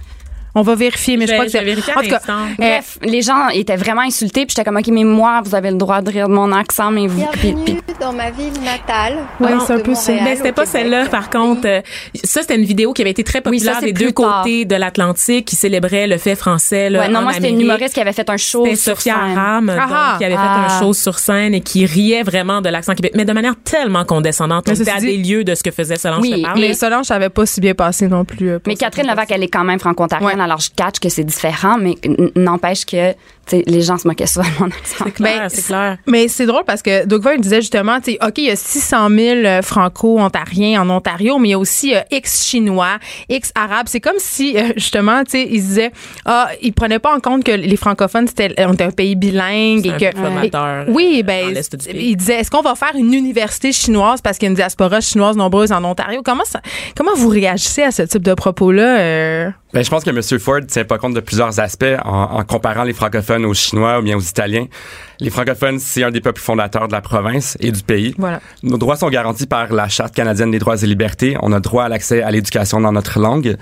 [0.55, 1.91] On va vérifier, mais je, Je crois que c'est.
[1.95, 5.03] En tout cas, euh, Bref, les gens étaient vraiment insultés, puis j'étais comme, OK, mais
[5.03, 7.25] moi, vous avez le droit de rire de mon accent, mais vous...
[7.31, 9.17] puis- Bienvenue puis- dans ma ville natale.
[9.39, 10.11] Ouais, de c'est un peu ça.
[10.23, 11.61] Mais c'était au pas celle-là, par contre.
[11.65, 11.81] Euh,
[12.23, 14.41] Ça, c'était une vidéo qui avait été très Oui, ça, populaire c'est des deux tard.
[14.43, 16.89] côtés de l'Atlantique qui célébrait le fait français.
[16.89, 18.95] Là, Ouais, non, en moi, c'était une humoriste qui avait fait un show C'était sur
[18.97, 19.37] Sophia scène.
[19.37, 20.67] Aram, Ah, donc, qui avait fait ah.
[20.77, 24.05] un show sur scène et qui riait vraiment de l'accent québécois, mais de manière tellement
[24.05, 24.65] condescendante.
[24.67, 27.15] Mais On était à des lieux de ce que faisait Solange Oui, mais Solange, ça
[27.15, 28.49] avait pas si bien passé non plus.
[28.51, 28.75] euh, Mais.
[28.75, 30.42] Catherine Levac, elle est quand même franco-ontarienne.
[30.43, 31.95] Alors je catch que c'est différent, mais
[32.35, 33.13] n'empêche que,
[33.51, 35.03] les gens se moquaient souvent de mon accent.
[35.05, 35.97] C'est clair, Ben, c'est clair.
[36.07, 39.09] Mais c'est drôle parce que Doug Vaughn disait justement, tu OK, il y a 600
[39.09, 42.97] 000 euh, franco-ontariens en Ontario, mais il y a aussi euh, X-Chinois,
[43.29, 43.87] X-Arabes.
[43.89, 45.91] C'est comme si, euh, justement, tu sais, ils disaient,
[46.25, 49.85] ah, ils prenaient pas en compte que les francophones, c'était on était un pays bilingue
[49.85, 50.17] et un que.
[50.17, 52.09] formateur, oui, ben, l'Est du pays.
[52.11, 55.01] ils disaient, est-ce qu'on va faire une université chinoise parce qu'il y a une diaspora
[55.01, 56.21] chinoise nombreuse en Ontario?
[56.23, 56.61] Comment ça,
[56.95, 58.99] comment vous réagissez à ce type de propos-là?
[58.99, 59.49] euh?
[59.73, 60.39] Ben, je pense que M.
[60.39, 64.01] Ford tient pas compte de plusieurs aspects en, en comparant les francophones aux Chinois ou
[64.01, 64.67] bien aux Italiens.
[65.19, 68.13] Les francophones, c'est un des peuples fondateurs de la province et du pays.
[68.17, 68.41] Voilà.
[68.61, 71.37] Nos droits sont garantis par la Charte canadienne des droits et libertés.
[71.41, 73.55] On a droit à l'accès à l'éducation dans notre langue.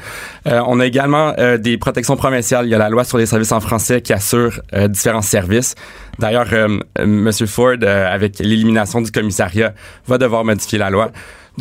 [0.47, 2.65] Euh, on a également euh, des protections provinciales.
[2.65, 5.75] Il y a la loi sur les services en français qui assure euh, différents services.
[6.19, 7.31] D'ailleurs, euh, M.
[7.47, 9.73] Ford, euh, avec l'élimination du commissariat,
[10.07, 11.11] va devoir modifier la loi.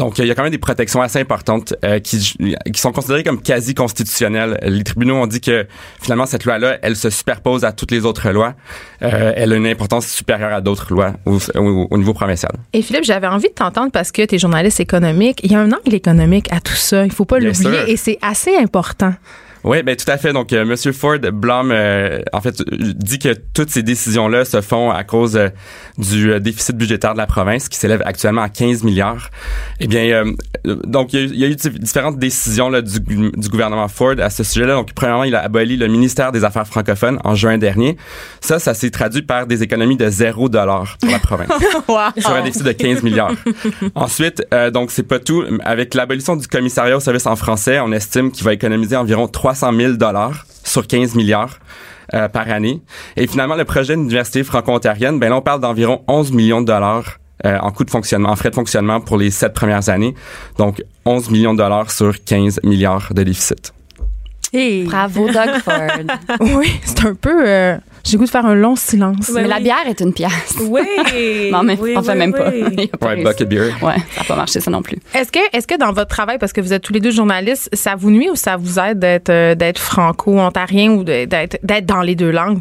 [0.00, 2.16] Donc, il y a quand même des protections assez importantes euh, qui,
[2.72, 4.58] qui sont considérées comme quasi constitutionnelles.
[4.62, 5.66] Les tribunaux ont dit que
[6.00, 8.54] finalement cette loi-là, elle se superpose à toutes les autres lois.
[9.02, 12.52] Euh, elle a une importance supérieure à d'autres lois au, au- au niveau provincial.
[12.72, 15.40] Et Philippe, j'avais envie de t'entendre parce que tu es journaliste économique.
[15.42, 17.04] Il y a un angle économique à tout ça.
[17.04, 19.12] Il faut pas l'oublier et c'est assez important.
[19.64, 20.32] Oui, ben tout à fait.
[20.32, 24.90] Donc, euh, Monsieur Ford blâme, euh, en fait, dit que toutes ces décisions-là se font
[24.90, 25.48] à cause euh,
[25.98, 29.30] du euh, déficit budgétaire de la province, qui s'élève actuellement à 15 milliards.
[29.80, 32.70] Eh bien, euh, donc il y, a eu- il y a eu dif- différentes décisions
[32.70, 34.74] là, du, du gouvernement Ford à ce sujet-là.
[34.74, 37.96] Donc, premièrement, il a aboli le ministère des Affaires francophones en juin dernier.
[38.40, 41.48] Ça, ça s'est traduit par des économies de zéro dollar pour la province
[42.18, 43.32] sur un déficit de 15 milliards.
[43.94, 45.44] Ensuite, euh, donc c'est pas tout.
[45.64, 49.72] Avec l'abolition du commissariat au service en français, on estime qu'il va économiser environ 300
[49.76, 51.58] 000 dollars sur 15 milliards.
[52.12, 52.82] euh, par année.
[53.16, 57.18] Et finalement, le projet d'université franco-ontarienne, ben là, on parle d'environ 11 millions de dollars
[57.46, 60.16] euh, en coût de fonctionnement, en frais de fonctionnement pour les sept premières années.
[60.58, 63.72] Donc, 11 millions de dollars sur 15 milliards de déficit.
[64.52, 65.78] Et Bravo, Doug Ford.
[66.40, 67.48] oui, c'est un peu.
[67.48, 69.30] euh, J'ai goût de faire un long silence.
[69.34, 70.30] mais la bière est une pièce.
[70.60, 70.80] Oui.
[71.52, 72.50] Non, mais oui, on fait oui, même pas.
[72.98, 73.72] pas Ouais, bucket beer.
[73.82, 74.96] Ouais, ça n'a pas marché, ça non plus.
[75.14, 77.68] Est-ce que, est-ce que dans votre travail, parce que vous êtes tous les deux journalistes,
[77.72, 82.02] ça vous nuit ou ça vous aide d'être, euh, d'être franco-ontarien ou d'être, d'être dans
[82.02, 82.60] les deux langues?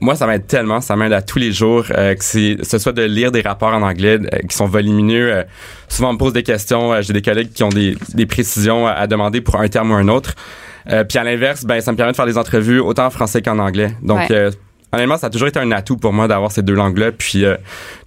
[0.00, 2.92] Moi, ça m'aide tellement, ça m'aide à tous les jours, euh, que c'est, ce soit
[2.92, 5.32] de lire des rapports en anglais euh, qui sont volumineux.
[5.32, 5.42] euh,
[5.88, 6.92] souvent, on me pose des questions.
[6.92, 9.90] euh, j'ai des collègues qui ont des, des précisions à, à demander pour un terme
[9.90, 10.34] ou un autre.
[10.90, 13.42] Euh, puis à l'inverse, ben, ça me permet de faire des entrevues autant en français
[13.42, 13.92] qu'en anglais.
[14.02, 14.50] Donc, Ouais.
[14.92, 17.12] Honnêtement, ça a toujours été un atout pour moi d'avoir ces deux langues-là.
[17.12, 17.56] Puis euh,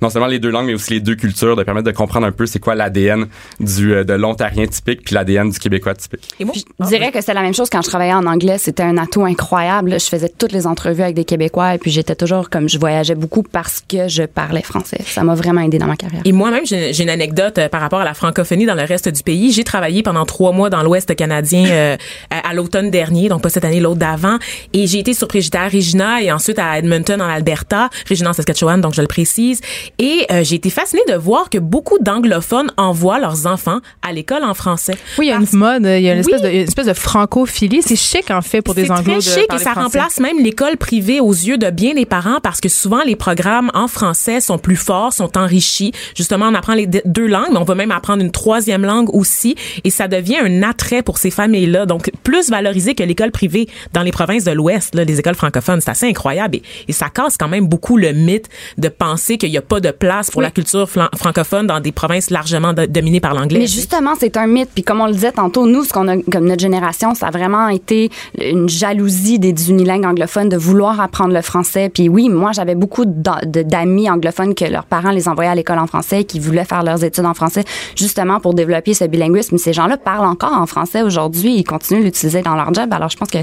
[0.01, 2.31] non seulement les deux langues, mais aussi les deux cultures, de permettre de comprendre un
[2.31, 3.25] peu c'est quoi l'ADN
[3.59, 6.29] du euh, de l'ontarien typique puis l'ADN du québécois typique.
[6.39, 8.57] Et moi, je dirais que c'est la même chose quand je travaillais en anglais.
[8.57, 9.99] C'était un atout incroyable.
[9.99, 13.15] Je faisais toutes les entrevues avec des Québécois et puis j'étais toujours comme je voyageais
[13.15, 14.99] beaucoup parce que je parlais français.
[15.05, 16.21] Ça m'a vraiment aidé dans ma carrière.
[16.23, 19.23] Et moi-même, j'ai une anecdote euh, par rapport à la francophonie dans le reste du
[19.23, 19.51] pays.
[19.51, 21.97] J'ai travaillé pendant trois mois dans l'Ouest canadien euh,
[22.29, 24.37] à, à l'automne dernier, donc pas cette année, l'autre d'avant.
[24.73, 25.45] Et j'ai été surprise.
[25.45, 29.07] J'étais à Regina et ensuite à Edmonton, en Alberta, Regina en Saskatchewan, donc je le
[29.07, 29.61] précise.
[29.99, 34.43] Et euh, j'ai été fascinée de voir que beaucoup d'anglophones envoient leurs enfants à l'école
[34.43, 34.95] en français.
[35.17, 36.47] Oui, il y a Parce- une mode, il y a une espèce, Oui.
[36.49, 37.81] de, une espèce francophilie.
[37.81, 39.79] C'est chic, en fait, pour des C'est très de chic et ça français.
[39.99, 43.71] remplace même l'école privée aux yeux de bien des parents parce que souvent les programmes
[43.73, 45.91] en français sont plus forts, sont enrichis.
[46.15, 49.55] Justement, on apprend les deux- langues, mais on va même apprendre une troisième langue aussi
[49.83, 51.85] et ça devient un attrait pour ces familles-là.
[51.87, 55.81] Donc, plus valorisé que l'école privée dans les provinces de l'Ouest, les écoles francophones.
[55.81, 59.51] C'est assez incroyable et, et ça casse quand même beaucoup le mythe de penser qu'il
[59.51, 63.19] n'y a pas de place pour la culture francophone dans des provinces largement do- dominées
[63.19, 63.59] par l'anglais.
[63.59, 64.69] Mais justement, c'est un mythe.
[64.73, 67.31] Puis comme on le disait tantôt, nous, ce qu'on a comme notre génération, ça a
[67.31, 71.89] vraiment été une jalousie des unilingues anglophones de vouloir apprendre le français.
[71.89, 75.87] Puis oui, moi, j'avais beaucoup d'amis anglophones que leurs parents les envoyaient à l'école en
[75.87, 77.63] français, qui voulaient faire leurs études en français,
[77.95, 79.57] justement pour développer ce bilinguisme.
[79.57, 81.55] Ces gens-là parlent encore en français aujourd'hui.
[81.55, 82.91] Ils continuent l'utiliser dans leur job.
[82.91, 83.39] Alors, je pense que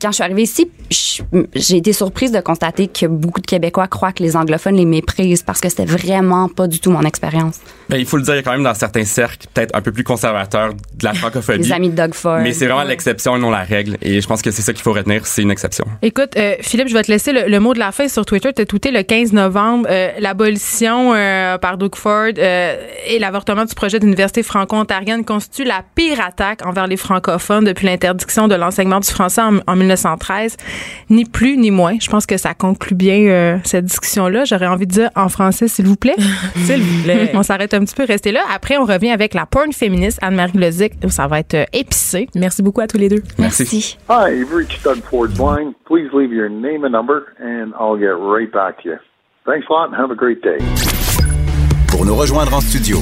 [0.00, 0.70] quand je suis arrivée ici,
[1.54, 5.42] j'ai été surprise de constater que beaucoup de Québécois croient que les anglophones les méprisent
[5.42, 7.60] parce que c'était vraiment pas du tout mon expérience.
[7.90, 9.80] Ben, il faut le dire, il y a quand même dans certains cercles, peut-être un
[9.80, 11.58] peu plus conservateurs de la francophobie.
[11.58, 12.38] Les amis de Doug Ford.
[12.40, 13.96] Mais c'est vraiment l'exception et non la règle.
[14.02, 15.84] Et je pense que c'est ça qu'il faut retenir, c'est une exception.
[16.02, 18.52] Écoute, euh, Philippe, je vais te laisser le, le mot de la fin sur Twitter.
[18.52, 22.76] Tu as tweeté le 15 novembre euh, l'abolition euh, par Doug Ford euh,
[23.06, 28.48] et l'avortement du projet d'université franco-ontarienne constitue la pire attaque envers les francophones depuis l'interdiction
[28.48, 30.56] de l'enseignement du français en, en 1913.
[31.10, 31.96] Ni plus ni moins.
[32.00, 34.44] Je pense que ça conclut bien euh, cette discussion-là.
[34.44, 36.16] J'aurais envie de dire en français, s'il vous plaît.
[36.64, 37.30] S'il vous plaît.
[37.34, 38.42] on s'arrête un petit peu, restez là.
[38.54, 40.92] Après, on revient avec la porn féministe Anne-Marie Lozic.
[41.08, 42.28] Ça va être euh, épicé.
[42.34, 43.22] Merci beaucoup à tous les deux.
[43.38, 43.96] Merci.
[44.08, 45.74] Hi, you've reached Doug Ford's line.
[45.86, 48.96] Please leave your name and number, and I'll get right back to you.
[49.46, 50.58] Thanks a lot, and have a great day.
[51.88, 52.98] Pour nous rejoindre en studio,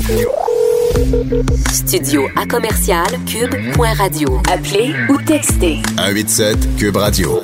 [1.70, 4.40] Studio à commercial cube.radio.
[4.50, 7.40] Appelez ou textez 187 Cube Radio.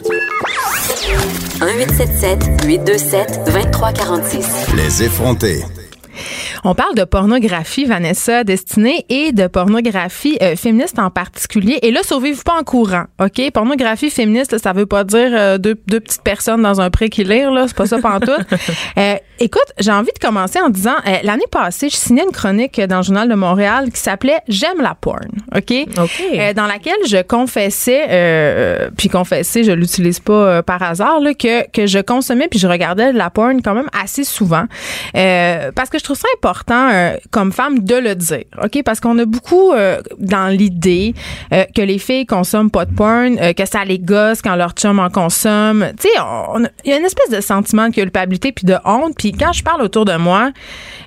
[1.61, 4.75] 1877 827 2346.
[4.77, 5.64] Les effrontés.
[6.64, 11.79] On parle de pornographie, Vanessa, destinée et de pornographie euh, féministe en particulier.
[11.83, 13.50] Et là, sauvez-vous pas en courant, OK?
[13.53, 17.09] Pornographie féministe, là, ça veut pas dire euh, deux, deux petites personnes dans un pré
[17.09, 17.66] qui lire, là.
[17.66, 18.46] C'est pas ça pantoute.
[18.98, 22.81] euh, écoute, j'ai envie de commencer en disant, euh, l'année passée, je signais une chronique
[22.81, 25.72] dans le Journal de Montréal qui s'appelait J'aime la porn, OK?
[25.98, 26.22] OK.
[26.35, 31.87] Euh, dans laquelle je confessais, puis confesser, je l'utilise pas par hasard, là, que, que
[31.87, 34.64] je consommais puis je regardais la porn quand même assez souvent.
[35.12, 38.83] Parce que je trouve ça important euh, comme femme de le dire, ok?
[38.85, 41.14] Parce qu'on a beaucoup euh, dans l'idée
[41.53, 44.73] euh, que les filles consomment pas de porn, euh, que ça les gosse quand leur
[44.73, 45.87] chum en consomme.
[46.01, 46.14] Tu sais,
[46.85, 49.14] il y a une espèce de sentiment de culpabilité puis de honte.
[49.17, 50.51] Puis quand je parle autour de moi,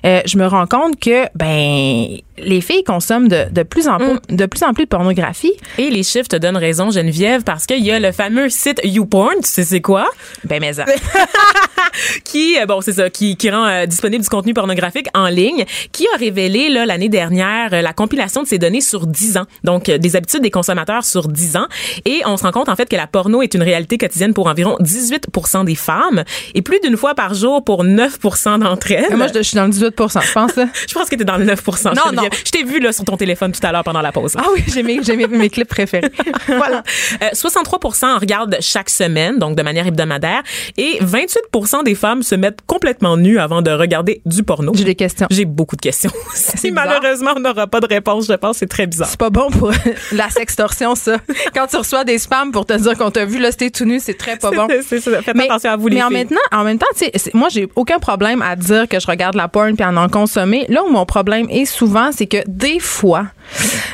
[0.04, 4.18] euh, je me rends compte que ben les filles consomment de, de plus en plus
[4.28, 5.52] de plus en plus de pornographie.
[5.76, 9.36] Et les chiffres te donnent raison, Geneviève, parce qu'il y a le fameux site YouPorn,
[9.42, 10.08] tu sais c'est quoi?
[10.44, 10.84] Ben mais ça.
[12.24, 16.06] qui euh, bon c'est ça qui, qui rend disponible du contenu pornographique en ligne qui
[16.14, 19.88] a révélé là l'année dernière euh, la compilation de ces données sur 10 ans donc
[19.88, 21.66] euh, des habitudes des consommateurs sur 10 ans
[22.04, 24.46] et on se rend compte en fait que la porno est une réalité quotidienne pour
[24.46, 26.24] environ 18% des femmes
[26.54, 29.16] et plus d'une fois par jour pour 9% d'entre elles.
[29.16, 30.52] Moi, je, je suis dans le 18 je pense.
[30.88, 31.94] Je pense que tu es dans le 9%.
[31.94, 32.28] Non, non.
[32.44, 34.34] Je t'ai vu là sur ton téléphone tout à l'heure pendant la pause.
[34.38, 36.10] Ah oui, j'ai mes, j'ai mes, mes clips préférés.
[36.46, 36.82] voilà.
[37.22, 40.42] Euh, 63 en regardent chaque semaine, donc de manière hebdomadaire,
[40.76, 44.72] et 28 des femmes se mettent complètement nues avant de regarder du porno.
[44.78, 45.26] J'ai des questions.
[45.30, 46.10] J'ai beaucoup de questions.
[46.34, 49.08] si malheureusement on n'aura pas de réponse, je pense, c'est très bizarre.
[49.08, 49.72] C'est pas bon pour
[50.12, 51.18] la sextorsion, ça.
[51.54, 54.00] Quand tu reçois des spams pour te dire qu'on t'a vu, là, c'était tout nu,
[54.00, 54.68] c'est très pas bon.
[54.86, 55.22] C'est ça.
[55.22, 56.18] Faites attention à vous les mais en, filles.
[56.18, 56.86] maintenant, en même temps,
[57.34, 60.66] moi, j'ai aucun problème à dire que je regarde la porn puis à en consommer.
[60.68, 63.26] Là où mon problème est souvent, c'est que des fois,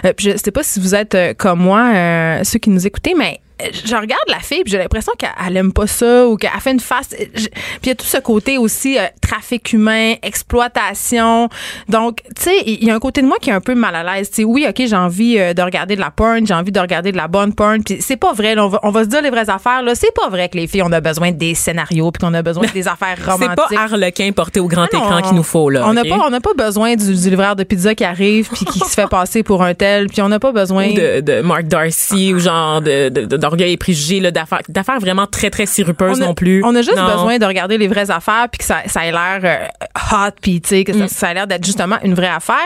[0.04, 3.14] euh, je sais pas si vous êtes euh, comme moi, euh, ceux qui nous écoutez,
[3.16, 6.50] mais je regarde la fille puis j'ai l'impression qu'elle elle aime pas ça ou qu'elle
[6.60, 7.50] fait une face je- puis
[7.84, 11.48] il y a tout ce côté aussi euh, trafic humain exploitation
[11.88, 13.94] donc tu sais il y a un côté de moi qui est un peu mal
[13.94, 16.54] à l'aise tu sais oui ok j'ai envie euh, de regarder de la porn j'ai
[16.54, 18.90] envie de regarder de la bonne porn puis c'est pas vrai là, on va on
[18.90, 21.00] va se dire les vraies affaires là c'est pas vrai que les filles on a
[21.00, 24.66] besoin des scénarios puis qu'on a besoin des affaires C'est romantiques pas Harlequin porté au
[24.66, 25.84] grand Ah non, écran qu'il nous faut là.
[25.86, 26.08] On n'a ok?
[26.08, 28.94] pas, on n'a pas besoin du, du livreur de pizza qui arrive puis qui se
[28.94, 30.88] fait passer pour un tel, puis on n'a pas besoin.
[30.88, 34.62] Ou de, de Mark Darcy ou genre de de- de- d'orgueil et préjugés là d'affaires
[34.68, 36.62] d'affaires vraiment très très sirupeuses on a, non plus.
[36.64, 37.06] On a juste Non.
[37.06, 39.66] besoin de regarder les vraies affaires puis que ça, ça ait l'air euh,
[40.12, 42.56] hot puis tu sais que ça, ça a l'air d'être justement une vraie affaire.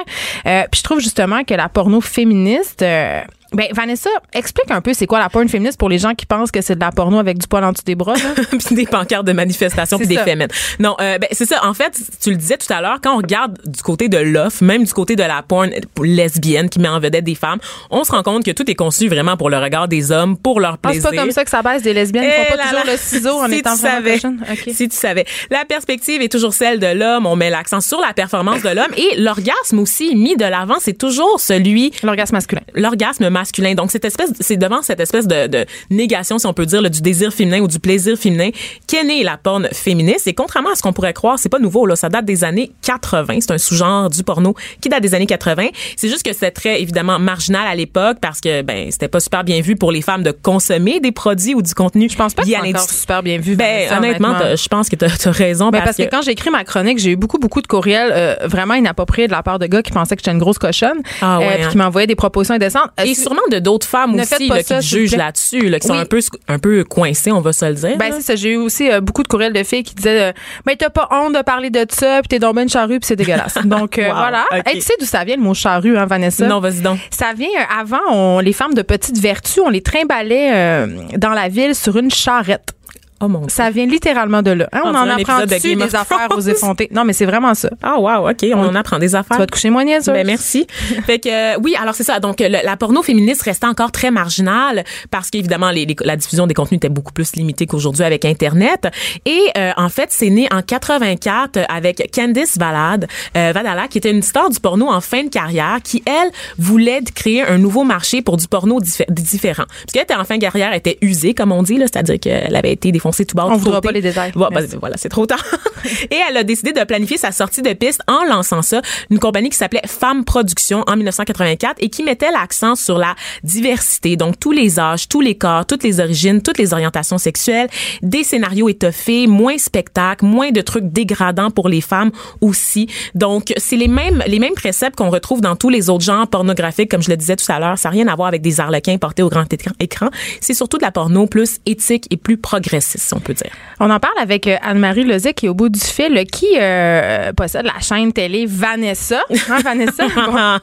[0.46, 3.20] Euh, puis je trouve justement que la porno féministe euh,
[3.52, 6.50] ben Vanessa, explique un peu c'est quoi la porno féministe pour les gens qui pensent
[6.50, 8.14] que c'est de la porno avec du poil en dessous des bras.
[8.50, 10.24] puis des pancartes de manifestation puis des ça.
[10.24, 10.48] féminin.
[10.78, 11.64] Non, euh, ben c'est ça.
[11.66, 14.62] En fait, tu le disais tout à l'heure, quand on regarde du côté de l'offre,
[14.62, 15.70] même du côté de la porn
[16.02, 17.58] lesbienne qui met en vedette des femmes,
[17.90, 20.60] on se rend compte que tout est conçu vraiment pour le regard des hommes, pour
[20.60, 21.10] leur Ah, c'est plaisir.
[21.10, 22.92] pas comme ça que ça baisse des lesbiennes, ils Eh font pas là toujours là.
[22.92, 24.14] le ciseau en Si étant tu savais.
[24.14, 24.44] cochonne.
[24.50, 24.70] OK.
[24.74, 25.24] Si tu savais.
[25.50, 27.26] La perspective est toujours celle de l'homme.
[27.26, 30.96] On met l'accent sur la performance de l'homme et l'orgasme aussi mis de l'avant, c'est
[30.98, 32.62] toujours celui L'orgasme masculin.
[32.74, 33.74] l'orgasme masculin.
[33.74, 36.88] Donc cette espèce, c'est devant cette espèce de, de négation, si on peut dire, là,
[36.88, 38.50] du désir féminin ou du plaisir féminin
[38.86, 40.26] qu'est née la porn féministe.
[40.26, 41.86] Et contrairement à ce qu'on pourrait croire, c'est pas nouveau.
[41.86, 43.38] Là, ça date des années 80.
[43.40, 45.68] C'est un sous-genre du porno qui date des années 80.
[45.96, 49.44] C'est juste que c'était très évidemment marginal à l'époque parce que ben c'était pas super
[49.44, 52.08] bien vu pour les femmes de consommer des produits ou du contenu.
[52.08, 53.56] Je pense pas que c'est encore super bien vu.
[53.56, 56.50] Ben Vanessa, honnêtement, je pense que tu as raison Ben, parce, que, quand j'ai écrit
[56.50, 59.66] ma chronique, j'ai eu beaucoup, beaucoup de courriels euh, vraiment inappropriés de la part de
[59.66, 61.00] gars qui pensaient que j'étais une grosse cochonne.
[61.20, 61.68] Ah ouais, euh, puis hein.
[61.70, 62.90] qui m'envoyaient des propositions indécentes.
[63.00, 65.86] Euh, et sûrement de d'autres femmes Ne aussi là, ça, qui jugent là-dessus, là, qui
[65.86, 67.96] sont un peu un peu coincées, on va se le dire.
[67.98, 68.36] Ben, c'est ça.
[68.36, 70.32] J'ai eu aussi euh, beaucoup de courriels de filles qui disaient euh,
[70.66, 73.16] Ben, t'as pas honte de parler de ça, puis t'es dans une charrue, puis c'est
[73.16, 73.58] dégueulasse.
[73.64, 74.44] Donc, euh, Wow, voilà.
[74.50, 74.62] ok.
[74.66, 76.46] Hey, tu sais d'où ça vient, le mot charrue, hein, Vanessa?
[76.46, 76.98] non, vas-y donc.
[77.10, 80.86] Ça vient, euh, avant, on, les femmes de petite vertu, on les trimballait euh,
[81.16, 82.72] dans la ville sur une charrette.
[83.20, 83.48] Oh mon Dieu.
[83.50, 84.68] Ça vient littéralement de là.
[84.72, 86.88] Hein, On on en apprend de dessus des affaires aux effrontés?
[86.92, 87.68] Non, mais c'est vraiment ça.
[87.82, 89.36] Ah wow, OK, on en apprend des affaires.
[89.36, 90.14] Tu vas te coucher moins niaiseuse.
[90.14, 90.66] Ben merci.
[91.06, 92.20] fait que euh, oui, alors c'est ça.
[92.20, 96.46] Donc le- la porno féministe restait encore très marginale parce qu'évidemment les, les- la diffusion
[96.46, 98.86] des contenus était beaucoup plus limitée qu'aujourd'hui avec Internet.
[99.26, 104.10] Et euh, en fait, c'est né en 84 avec Candice Valade, euh, Vadala, qui était
[104.10, 108.22] une star du porno en fin de carrière, qui elle voulait créer un nouveau marché
[108.22, 109.64] pour du porno diffé- différent.
[109.68, 112.18] Parce qu'elle était en fin de carrière, elle était usée comme on dit, là, c'est-à-dire
[112.20, 113.46] qu'elle avait été défoncée tout bas.
[113.46, 114.32] On voudra pas les détails.
[114.32, 115.42] Bon, ben, voilà, c'est trop tard.
[116.10, 119.48] Et elle a décidé de planifier sa sortie de piste en lançant ça, une compagnie
[119.48, 124.52] qui s'appelait Femme Production en 1984 et qui mettait l'accent sur la diversité, donc tous
[124.52, 127.68] les âges, tous les corps, toutes les origines, toutes les orientations sexuelles,
[128.02, 132.88] des scénarios étoffés, moins spectacles, moins de trucs dégradants pour les femmes aussi.
[133.14, 136.90] Donc c'est les mêmes les mêmes préceptes qu'on retrouve dans tous les autres genres pornographiques
[136.90, 138.98] comme je le disais tout à l'heure, ça n'a rien à voir avec des arlequins
[138.98, 140.08] portés au grand écran- écran,
[140.40, 143.50] c'est surtout de la porno plus éthique et plus progressiste, si on peut dire.
[143.80, 147.32] On en parle avec euh, Anne-Marie Lozic qui est au bout du fil, qui euh,
[147.32, 149.20] possède la chaîne télé Vanessa.
[149.48, 150.04] Hein, Vanessa?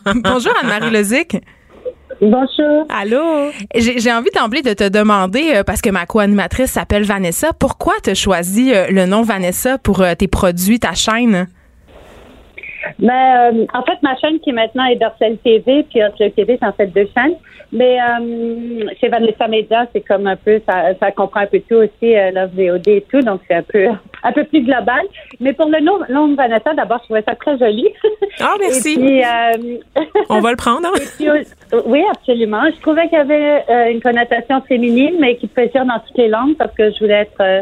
[0.06, 1.38] Bon- Bonjour Anne-Marie Lozic.
[2.22, 2.86] Bonjour.
[2.90, 3.52] Allô?
[3.76, 7.94] J'ai j'ai envie d'emblée de te demander, euh, parce que ma co-animatrice s'appelle Vanessa, pourquoi
[8.04, 11.48] tu as choisi le nom Vanessa pour tes produits, ta chaîne?
[13.00, 16.68] Mais euh, en fait, ma chaîne qui maintenant est Dorsel TV, puis Hot TV, c'est
[16.68, 17.36] en fait deux chaînes.
[17.72, 21.76] Mais euh, chez Vanessa Media, c'est comme un peu, ça, ça comprend un peu tout
[21.76, 23.88] aussi, euh, Love VOD et tout, donc c'est un peu
[24.24, 25.02] un peu plus global.
[25.40, 27.88] Mais pour le nom, nom de Vanessa, d'abord, je trouvais ça très joli.
[28.42, 28.94] Ah, merci.
[28.94, 30.86] Et puis, euh, On va le prendre.
[30.88, 30.92] hein?
[31.18, 31.42] puis, euh,
[31.86, 32.64] oui, absolument.
[32.76, 36.18] Je trouvais qu'il y avait euh, une connotation féminine, mais qui peut dire dans toutes
[36.18, 37.62] les langues parce que je voulais être euh,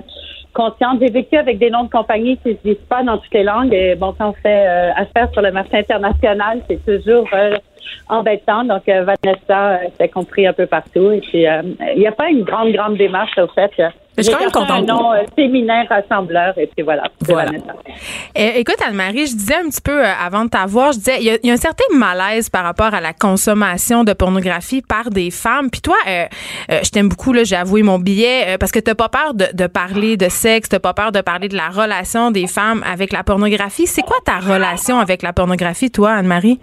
[0.54, 1.00] consciente.
[1.02, 3.74] J'ai vécu avec des noms de compagnies qui se disent pas dans toutes les langues.
[3.74, 7.58] Et bon, quand on fait euh, affaire sur le marché international, c'est toujours euh,
[8.10, 8.64] embêtant.
[8.64, 11.12] Donc, euh, Vanessa, euh, c'est compris un peu partout.
[11.12, 11.62] Et puis, euh,
[11.96, 13.72] il n'y a pas une grande, grande démarche au fait.
[14.16, 14.90] Mais je suis quand même contente.
[14.90, 16.58] Un nom euh, féminin rassembleur.
[16.58, 17.04] Et puis voilà.
[17.22, 17.52] Voilà.
[18.36, 21.24] Eh, écoute, Anne-Marie, je disais un petit peu euh, avant de t'avoir, je disais, il
[21.26, 24.82] y, a- il y a un certain malaise par rapport à la consommation de pornographie
[24.82, 25.70] par des femmes.
[25.72, 26.26] Puis toi, euh,
[26.70, 29.68] je t'aime beaucoup, là, j'ai avoué mon billet, parce que t'as pas peur de, de
[29.68, 33.24] parler de sexe, t'as pas peur de parler de la relation des femmes avec la
[33.24, 33.88] pornographie.
[33.88, 36.60] C'est quoi ta relation avec la pornographie, toi, Anne-Marie?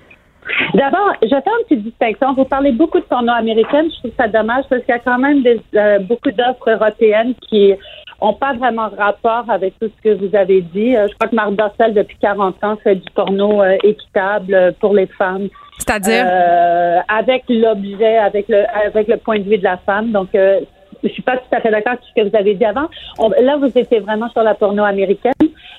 [0.74, 2.34] D'abord, je fais une petite distinction.
[2.34, 3.90] Vous parlez beaucoup de porno américaine.
[3.90, 7.34] Je trouve ça dommage parce qu'il y a quand même des, euh, beaucoup d'offres européennes
[7.48, 7.74] qui
[8.20, 10.96] ont pas vraiment rapport avec tout ce que vous avez dit.
[10.96, 14.94] Euh, je crois que Marc Dorcel, depuis 40 ans, fait du porno euh, équitable pour
[14.94, 15.48] les femmes.
[15.78, 16.24] C'est-à-dire?
[16.26, 20.12] Euh, avec l'objet, avec le, avec le point de vue de la femme.
[20.12, 20.60] Donc, euh,
[21.02, 22.88] je suis pas tout à fait d'accord avec ce que vous avez dit avant.
[23.40, 25.32] Là, vous étiez vraiment sur la porno américaine.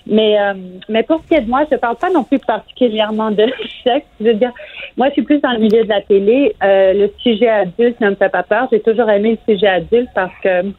[0.08, 0.54] Mais, euh,
[0.90, 3.46] mais pour ce qui est de moi, je parle pas non plus particulièrement de
[3.84, 4.08] sexe.
[4.20, 4.52] Je veux dire,
[4.98, 6.56] moi, je suis plus dans le milieu de la télé.
[6.64, 8.68] Euh, le sujet adulte ne me fait pas peur.
[8.72, 10.72] J'ai toujours aimé le sujet adulte parce que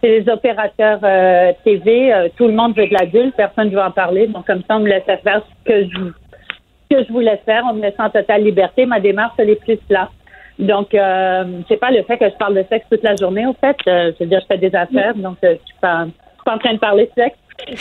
[0.00, 2.12] c'est les opérateurs euh, TV.
[2.12, 3.34] euh, tout le monde veut de l'adulte.
[3.36, 4.26] Personne ne veut en parler.
[4.26, 6.12] Donc, comme ça, on me laissait faire ce que je
[6.90, 7.64] que je voulais faire.
[7.70, 8.86] On me laissait en totale liberté.
[8.86, 10.08] Ma démarche, elle est plus là.
[10.58, 13.54] Donc, euh, c'est pas le fait que je parle de sexe toute la journée, au
[13.60, 13.76] fait.
[13.86, 16.44] Euh, je veux dire, je fais des affaires, donc euh, je suis pas, je suis
[16.44, 17.36] pas en train de parler de sexe.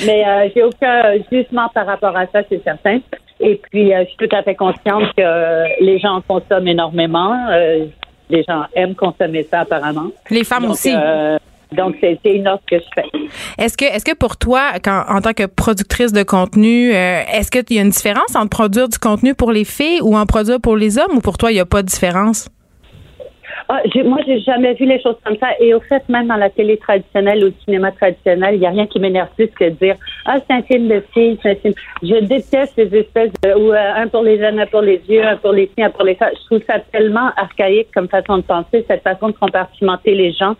[0.06, 3.00] Mais euh, j'ai aucun jugement par rapport à ça, c'est certain.
[3.40, 7.48] Et puis, euh, je suis tout à fait consciente que les gens en consomment énormément.
[7.52, 7.86] Euh,
[8.30, 10.08] les gens aiment consommer ça, apparemment.
[10.30, 10.94] Les femmes Donc, aussi.
[10.96, 11.38] euh,
[11.72, 13.08] donc, c'est c'est une offre que je fais.
[13.58, 17.52] Est-ce que, est-ce que pour toi, quand, en tant que productrice de contenu, euh, est-ce
[17.52, 20.60] qu'il y a une différence entre produire du contenu pour les filles ou en produire
[20.62, 22.50] pour les hommes ou pour toi, il n'y a pas de différence?
[23.70, 25.50] Ah, moi, j'ai jamais vu les choses comme ça.
[25.60, 28.70] Et au fait, même dans la télé traditionnelle ou le cinéma traditionnel, il n'y a
[28.70, 31.56] rien qui m'énerve plus que de dire Ah, c'est un film de filles, c'est un
[31.56, 31.74] film.
[32.02, 35.24] Je déteste ces espèces de ou euh, un pour les jeunes, un pour les vieux,
[35.24, 36.32] un pour les filles, un pour les femmes.
[36.40, 40.56] Je trouve ça tellement archaïque comme façon de penser, cette façon de compartimenter les gens.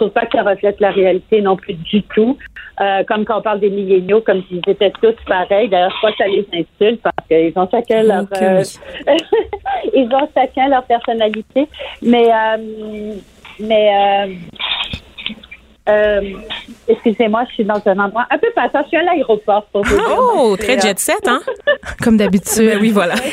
[0.00, 2.38] Je trouve pas que ça reflète la réalité non plus du tout.
[2.80, 5.68] Euh, comme quand on parle des milléniaux, comme s'ils étaient tous pareils.
[5.68, 8.62] D'ailleurs, je crois que ça les insulte parce qu'ils ont chacun leur euh,
[9.94, 11.68] ils ont chacun leur personnalité.
[12.00, 13.14] Mais euh,
[13.60, 14.30] mais
[15.90, 16.20] euh,
[16.88, 18.80] excusez-moi, je suis dans un endroit un peu passant.
[18.84, 20.04] Je suis à l'aéroport pour vous dire.
[20.18, 21.40] Oh, très jet set, hein?
[22.02, 22.64] Comme d'habitude.
[22.66, 23.14] Ben oui, voilà.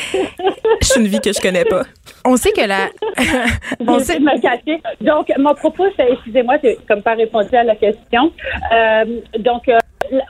[0.80, 1.82] Je suis une vie que je connais pas.
[2.24, 2.88] On sait que la.
[3.86, 4.18] on sait.
[4.18, 4.80] de me cacher.
[5.00, 8.30] Donc, mon propos, c'est, excusez-moi, j'ai comme pas répondu à la question.
[8.72, 9.04] Euh,
[9.40, 9.78] donc, euh,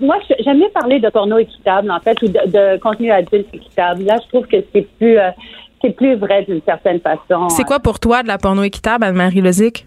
[0.01, 3.49] moi, je- j'aime mieux parler de porno équitable, en fait, ou de, de contenu adulte
[3.53, 4.05] équitable.
[4.05, 5.31] Là, je trouve que c'est plus, euh,
[5.83, 7.49] c'est plus vrai d'une certaine façon.
[7.51, 9.87] C'est quoi pour toi de la porno équitable, Anne-Marie Lozic?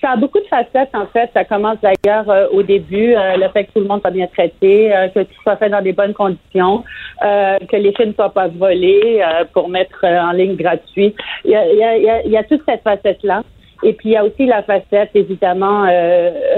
[0.00, 1.28] Ça a beaucoup de facettes, en fait.
[1.34, 4.26] Ça commence d'ailleurs euh, au début, euh, le fait que tout le monde soit bien
[4.28, 6.84] traité, euh, que tout soit fait dans des bonnes conditions,
[7.22, 11.14] euh, que les films ne soient pas volés euh, pour mettre euh, en ligne gratuit.
[11.44, 13.42] Il y a, il y a- y a- toute cette facette-là.
[13.82, 15.86] Et puis, il y a aussi la facette, évidemment,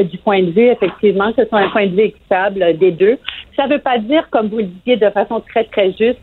[0.03, 3.17] du point de vue, effectivement, que ce soit un point de vue équitable des deux.
[3.57, 6.19] Ça ne veut pas dire, comme vous le disiez de façon très, très juste,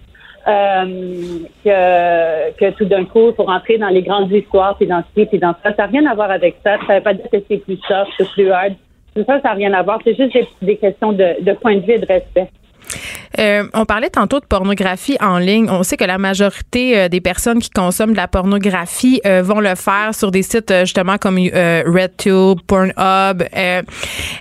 [0.49, 5.39] euh, que, tout d'un coup, pour entrer dans les grandes histoires, puis dans ci, puis
[5.39, 6.77] dans ça, ça n'a rien à voir avec ça.
[6.85, 8.73] Ça ne veut pas dire que c'est plus soft, c'est plus hard.
[9.15, 9.99] Tout ça, ça n'a rien à voir.
[10.03, 12.49] C'est juste des, des questions de, de point de vue et de respect.
[13.39, 15.69] Euh, on parlait tantôt de pornographie en ligne.
[15.69, 19.59] On sait que la majorité euh, des personnes qui consomment de la pornographie euh, vont
[19.59, 22.95] le faire sur des sites euh, justement comme euh, RedTube, Pornhub.
[22.97, 23.81] Euh,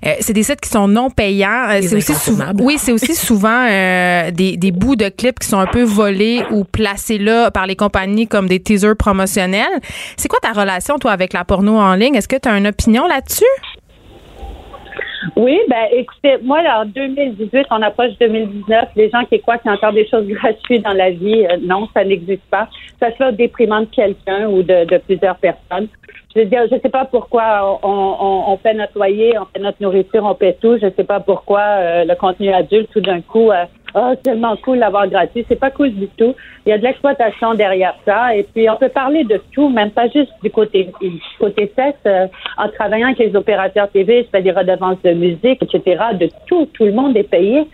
[0.04, 1.68] euh, c'est des sites qui sont non payants.
[1.80, 5.58] C'est aussi souvent, oui, c'est aussi souvent euh, des, des bouts de clips qui sont
[5.58, 9.80] un peu volés ou placés là par les compagnies comme des teasers promotionnels.
[10.16, 12.14] C'est quoi ta relation toi avec la porno en ligne?
[12.16, 13.44] Est-ce que tu as une opinion là-dessus?
[15.36, 19.74] Oui, ben écoutez, moi, en 2018, on approche 2019, les gens qui croient qu'il y
[19.74, 22.68] a encore des choses gratuites dans la vie, euh, non, ça n'existe pas.
[23.00, 25.88] Ça se fait au déprimant de quelqu'un ou de, plusieurs personnes.
[26.34, 29.60] Je veux dire, je sais pas pourquoi on, on, on fait notre loyer, on fait
[29.60, 30.78] notre nourriture, on paie tout.
[30.80, 34.80] Je sais pas pourquoi euh, le contenu adulte, tout d'un coup, euh, oh, tellement cool
[34.80, 35.44] d'avoir gratuit.
[35.48, 36.34] C'est pas cool du tout.
[36.66, 38.34] Il y a de l'exploitation derrière ça.
[38.34, 41.98] Et puis, on peut parler de tout, même pas juste du côté, du côté sexe.
[42.06, 46.04] Euh, en travaillant avec les opérateurs TV, je fais des redevances de musique, etc.
[46.14, 47.66] De tout, tout le monde est payé.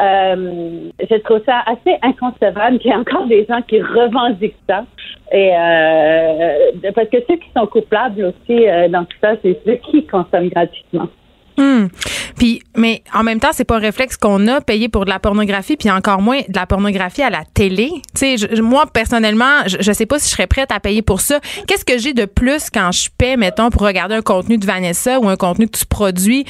[0.00, 4.84] Euh, je trouve ça assez inconcevable qu'il y ait encore des gens qui revendiquent ça.
[5.32, 9.76] Et euh, parce que ceux qui sont coupables aussi euh, dans tout ça, c'est ceux
[9.76, 11.08] qui consomment gratuitement.
[11.58, 11.88] Hum.
[12.36, 15.18] Puis, mais en même temps, c'est pas un réflexe qu'on a payé pour de la
[15.18, 17.90] pornographie, puis encore moins de la pornographie à la télé.
[18.14, 21.40] Tu moi personnellement, je, je sais pas si je serais prête à payer pour ça.
[21.66, 25.20] Qu'est-ce que j'ai de plus quand je paie, mettons, pour regarder un contenu de Vanessa
[25.20, 26.46] ou un contenu que tu produis?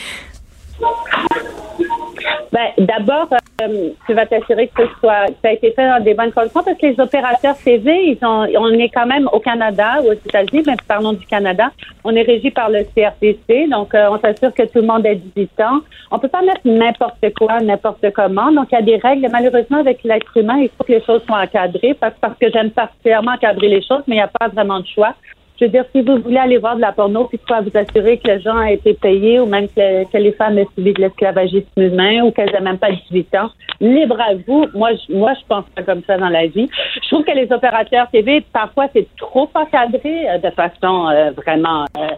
[2.52, 3.28] Ben, d'abord,
[3.62, 6.62] euh, tu vas t'assurer que ce soit, ça a été fait dans des bonnes conditions
[6.62, 10.12] parce que les opérateurs TV, ils ont, on est quand même au Canada ou aux
[10.12, 11.70] États-Unis, mais parlons du Canada.
[12.04, 15.14] On est régi par le CRTC, donc euh, on s'assure que tout le monde ait
[15.14, 15.80] 18 ans.
[16.10, 18.52] On peut pas mettre n'importe quoi, n'importe comment.
[18.52, 19.26] Donc il y a des règles.
[19.32, 22.70] Malheureusement, avec l'être humain, il faut que les choses soient encadrées parce, parce que j'aime
[22.70, 25.14] particulièrement encadrer les choses, mais il n'y a pas vraiment de choix.
[25.58, 28.18] Je veux dire, si vous voulez aller voir de la porno, puis soit vous assurer
[28.18, 31.02] que les gens a été payés ou même que, que les femmes aient subi de
[31.02, 33.50] l'esclavagisme humain ou qu'elles n'aient même pas 18 ans,
[33.80, 34.66] libre à vous.
[34.74, 36.68] Moi, je, moi, je pense pas comme ça dans la vie.
[37.02, 41.84] Je trouve que les opérateurs TV, parfois, c'est trop encadré euh, de façon euh, vraiment
[41.96, 42.08] euh,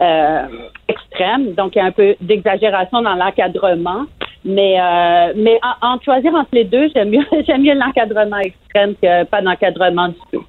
[0.00, 0.46] euh,
[0.88, 1.54] extrême.
[1.54, 4.04] Donc, il y a un peu d'exagération dans l'encadrement.
[4.44, 8.94] Mais, euh, mais en, en choisir entre les deux, j'aime mieux, j'aime mieux l'encadrement extrême
[9.00, 10.44] que pas d'encadrement du tout.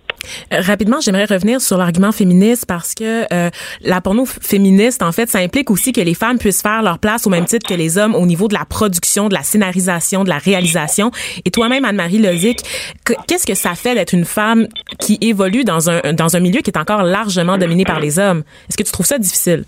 [0.54, 3.50] Euh, Rapidement, j'aimerais revenir sur l'argument féministe parce que euh,
[3.82, 7.26] la porno féministe, en fait, ça implique aussi que les femmes puissent faire leur place
[7.28, 10.30] au même titre que les hommes au niveau de la production, de la scénarisation, de
[10.30, 11.12] la réalisation.
[11.46, 12.62] Et toi-même, Anne-Marie Lozic,
[13.04, 14.68] que- qu'est-ce que ça fait d'être une femme
[15.00, 18.44] qui évolue dans un dans un milieu qui est encore largement dominé par les hommes?
[18.70, 19.64] Est-ce que tu trouves ça difficile?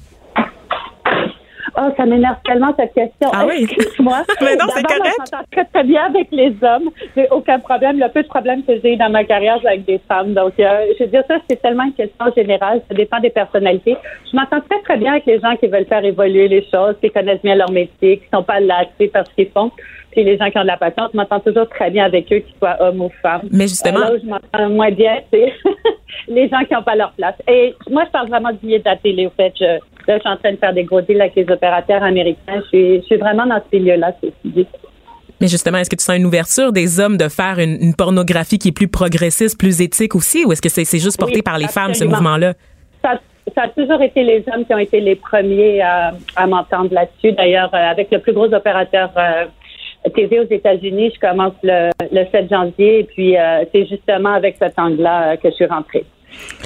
[1.80, 3.30] Oh, ça m'énerve tellement cette question.
[3.34, 3.64] Ah oui?
[3.70, 4.24] Excuse-moi.
[4.42, 5.14] Mais non, c'est correct.
[5.16, 6.90] Je m'entends très, très bien avec les hommes.
[7.16, 8.00] J'ai aucun problème.
[8.00, 10.34] Le peu de problèmes que j'ai eu dans ma carrière, c'est avec des femmes.
[10.34, 12.82] Donc, euh, je veux dire, ça, c'est tellement une question générale.
[12.90, 13.96] Ça dépend des personnalités.
[14.32, 17.12] Je m'entends très, très bien avec les gens qui veulent faire évoluer les choses, qui
[17.12, 19.72] connaissent bien leur métier, qui sont pas lassés par ce qu'ils font.
[20.12, 22.40] Puis les gens qui ont de la patience, je m'entends toujours très bien avec eux,
[22.40, 23.42] qu'ils soient hommes ou femmes.
[23.52, 25.54] Mais justement- Euh, là où je m'entends moins bien, c'est
[26.28, 27.36] les gens qui n'ont pas leur place.
[27.48, 29.54] Et moi, je parle vraiment du milieu de la télé, au fait.
[29.60, 32.62] Je, là, je suis en train de faire des gros deals avec les opérateurs américains.
[32.64, 34.68] Je suis, je suis vraiment dans ce milieu-là, ceci dit.
[35.40, 38.58] Mais justement, est-ce que tu sens une ouverture des hommes de faire une, une pornographie
[38.58, 41.42] qui est plus progressiste, plus éthique aussi, ou est-ce que c'est c'est juste porté Oui,
[41.44, 42.54] par les femmes ce mouvement-là?
[43.04, 43.20] Ça,
[43.56, 47.34] ça a toujours été les hommes qui ont été les premiers à, à m'entendre là-dessus.
[47.34, 49.46] D'ailleurs, euh, avec le plus gros opérateur euh,
[50.16, 53.00] TV aux États-Unis, je commence le, le 7 janvier.
[53.00, 56.06] Et puis, euh, c'est justement avec cet angle-là euh, que je suis rentrée.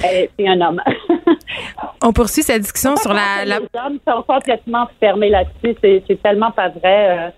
[0.04, 0.80] Et C'est un homme.
[2.02, 5.76] On poursuit cette discussion sur la, la- Les hommes sont complètement fermés là-dessus.
[5.82, 7.18] C'est, tellement pas vrai.
[7.26, 7.30] euh.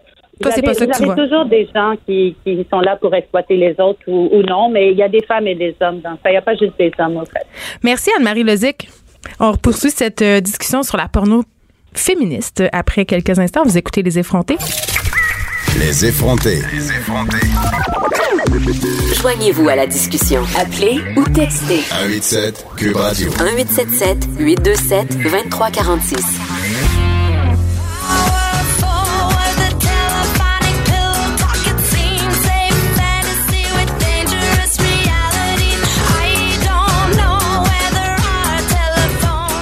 [0.43, 1.15] Toi, c'est pas ça que tu vois.
[1.15, 4.91] toujours des gens qui, qui sont là pour exploiter les autres ou, ou non, mais
[4.91, 6.29] il y a des femmes et des hommes dans ça.
[6.29, 7.47] Il n'y a pas juste des hommes, en fait.
[7.85, 8.89] Merci Anne-Marie Lozic.
[9.39, 11.45] On poursuit cette euh, discussion sur la porno
[11.95, 13.63] féministe après quelques instants.
[13.65, 14.57] Vous écoutez Les Effrontés.
[15.79, 16.63] Les effrontés.
[19.21, 20.43] Joignez-vous à la discussion.
[20.59, 23.31] Appelez ou textez 187 Cube Radio.
[23.31, 26.25] 1877 827 2346.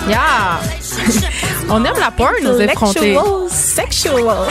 [0.09, 0.61] Yeah!
[1.71, 3.17] On aime la porn, nos effrontés.
[3.49, 4.49] Sexual.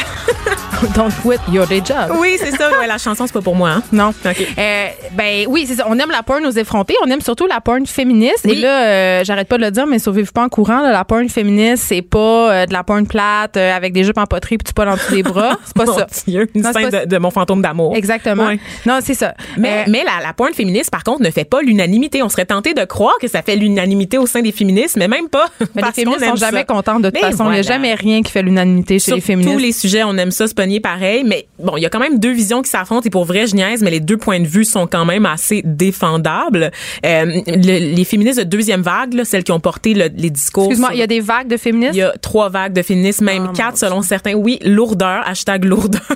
[0.96, 2.16] Don't quit your day job.
[2.20, 2.70] Oui, c'est ça.
[2.80, 3.70] Ouais, la chanson, c'est pas pour moi.
[3.70, 3.84] Hein?
[3.92, 4.10] Non.
[4.10, 4.48] OK.
[4.58, 5.86] Euh, ben oui, c'est ça.
[5.88, 6.96] On aime la porn aux effrontés.
[7.06, 8.42] On aime surtout la porn féministe.
[8.46, 8.54] Oui.
[8.54, 10.82] Et là, euh, j'arrête pas de le dire, mais sauvez-vous pas en courant.
[10.82, 14.26] là, la porn féministe, c'est pas euh, de la porn plate avec des jupes en
[14.26, 15.58] poterie puis tu pas dans dessous des bras.
[15.66, 16.08] C'est pas Mon ça.
[16.28, 17.96] Dieu, une Non, scène pas- de, de mon fantôme d'amour.
[17.96, 18.48] Exactement.
[18.48, 18.60] Ouais.
[18.86, 19.34] Non, c'est ça.
[19.58, 22.24] Mais, mais la, la pointe féministe, par contre, ne fait pas l'unanimité.
[22.24, 25.30] On serait tenté de croire que ça fait l'unanimité au sein des féministes, mais même
[25.30, 25.46] pas.
[25.60, 27.46] mais les parce féministes sont jamais contentes de toute Mais façon.
[27.46, 27.76] Il n'y a voilà.
[27.76, 29.54] jamais rien qui fait l'unanimité chez Sur les féministes.
[29.54, 32.20] tous les sujets, on aime ça se pareil, mais bon, il y a quand même
[32.20, 34.66] deux visions qui s'affrontent et pour vrai, je niaise, mais les deux points de vue
[34.66, 36.72] sont quand même assez défendables.
[37.06, 40.66] Euh, le- les féministes de deuxième vague, là, celles qui ont porté le- les discours.
[40.66, 41.96] Excuse-moi, il y a des vagues de féministes?
[41.96, 44.34] il y a trois vagues de féministes, même Oh, quatre selon certains.
[44.34, 46.02] Oui, lourdeur, hashtag lourdeur.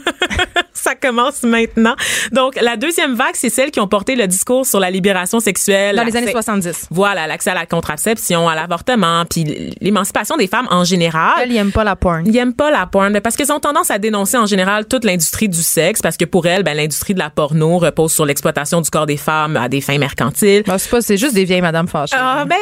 [0.74, 1.96] Ça commence maintenant.
[2.32, 5.96] Donc, la deuxième vague, c'est celles qui ont porté le discours sur la libération sexuelle.
[5.96, 6.88] Dans les années l'accès- 70.
[6.92, 9.46] Voilà, l'accès à la contraception, à l'avortement, puis
[9.82, 11.32] l'émancipation des femmes en général.
[11.42, 12.24] Elles, ils aiment pas la porn.
[12.28, 15.50] Ils aiment pas la porn parce qu'ils ont tendance à dénoncer en général toute l'industrie
[15.50, 18.90] du sexe parce que pour elles, ben, l'industrie de la porno repose sur l'exploitation du
[18.90, 20.64] corps des femmes à des fins mercantiles.
[20.66, 22.16] Ben, c'est pas, c'est juste des vieilles madames fâchées.
[22.18, 22.56] Ah ben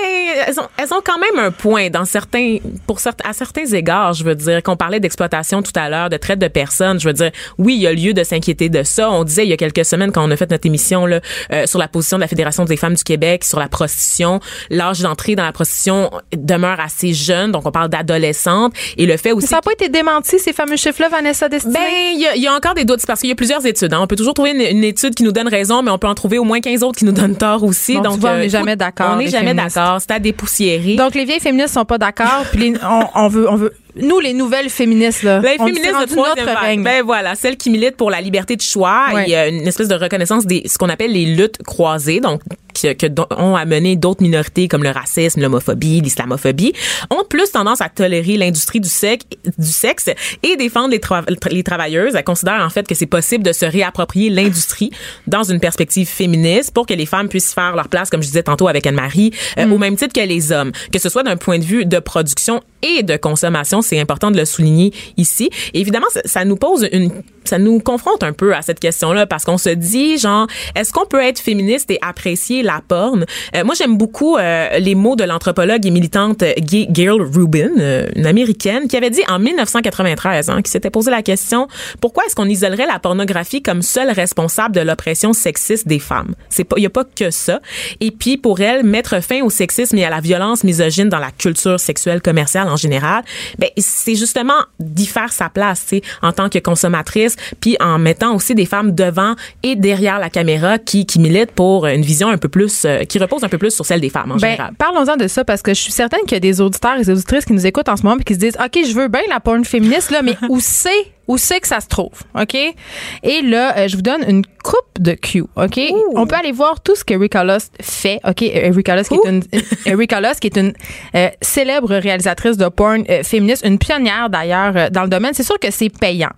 [0.47, 2.57] elles ont, elles ont quand même un point dans certains
[2.87, 6.17] pour certains à certains égards, je veux dire qu'on parlait d'exploitation tout à l'heure, de
[6.17, 9.09] traite de personnes, je veux dire oui, il y a lieu de s'inquiéter de ça.
[9.11, 11.19] On disait il y a quelques semaines quand on a fait notre émission là
[11.51, 15.01] euh, sur la position de la Fédération des femmes du Québec sur la prostitution, l'âge
[15.01, 19.47] d'entrée dans la prostitution demeure assez jeune, donc on parle d'adolescentes et le fait aussi
[19.47, 21.72] Ça n'a pas été démenti, ces fameux chiffres-là, Vanessa Destinée?
[21.73, 21.81] Ben,
[22.15, 23.93] il y, y a encore des doutes c'est parce qu'il y a plusieurs études.
[23.93, 23.99] hein.
[24.01, 26.15] On peut toujours trouver une, une étude qui nous donne raison, mais on peut en
[26.15, 27.93] trouver au moins 15 autres qui nous donnent tort aussi.
[27.95, 29.99] Bon, tu Donc, vois, on n'est faut- jamais d'accord, On n'est jamais d'accord.
[29.99, 30.95] C'est à dépoussiérer.
[30.95, 32.43] Donc, les vieilles féministes sont pas d'accord.
[32.51, 35.39] Puis les- on, on veut, on veut nous, les nouvelles féministes, là.
[35.39, 36.57] Les on féministes de notre vague.
[36.57, 36.83] règne.
[36.83, 39.29] Ben voilà, celles qui militent pour la liberté de choix Ouais.
[39.29, 42.41] et euh, une espèce de reconnaissance des ce qu'on appelle les luttes croisées, donc
[42.81, 43.05] que, que
[43.37, 46.73] ont amené d'autres minorités comme le racisme, l'homophobie, l'islamophobie,
[47.11, 49.25] ont plus tendance à tolérer l'industrie du sexe,
[49.59, 50.09] du sexe
[50.41, 52.15] et défendre les, tra- les travailleuses.
[52.15, 54.89] Elles considèrent en fait que c'est possible de se réapproprier l'industrie
[55.27, 58.43] dans une perspective féministe pour que les femmes puissent faire leur place, comme je disais
[58.43, 61.59] tantôt avec Anne-Marie, euh, au même titre que les hommes, que ce soit d'un point
[61.59, 63.82] de vue de production et de consommation.
[63.83, 65.49] C'est important de le souligner ici.
[65.73, 67.11] Évidemment, ça, nous pose une,
[67.43, 71.05] ça nous confronte un peu à cette question-là parce qu'on se dit, genre, est-ce qu'on
[71.05, 73.25] peut être féministe et apprécier la porn?
[73.55, 78.07] Euh, moi, j'aime beaucoup euh, les mots de l'anthropologue et militante Ga- Gail Rubin, euh,
[78.15, 81.67] une américaine, qui avait dit en 1993, hein, qui s'était posé la question,
[82.01, 86.33] pourquoi est-ce qu'on isolerait la pornographie comme seule responsable de l'oppression sexiste des femmes?
[86.49, 87.61] C'est pas, il y a pas que ça.
[87.99, 91.31] Et puis, pour elle, mettre fin au sexisme et à la violence misogyne dans la
[91.31, 93.23] culture sexuelle commerciale en général,
[93.59, 98.35] ben, c'est justement d'y faire sa place, tu en tant que consommatrice, puis en mettant
[98.35, 102.37] aussi des femmes devant et derrière la caméra qui, qui militent pour une vision un
[102.37, 104.73] peu plus, euh, qui repose un peu plus sur celle des femmes en Ben, général.
[104.77, 107.09] parlons-en de ça parce que je suis certaine qu'il y a des auditeurs et des
[107.09, 109.21] auditrices qui nous écoutent en ce moment et qui se disent OK, je veux bien
[109.29, 110.89] la porn féministe là, mais où c'est
[111.27, 112.55] où c'est que ça se trouve, OK?
[112.55, 115.79] Et là, euh, je vous donne une coupe de Q, OK?
[116.15, 118.41] On peut aller voir tout ce que Lust fait, OK?
[118.41, 119.43] Lust qui est une
[120.21, 120.73] Lust qui est une
[121.15, 125.33] euh, célèbre réalisatrice de porn euh, féministe, une pionnière d'ailleurs euh, dans le domaine.
[125.33, 126.31] C'est sûr que c'est payant,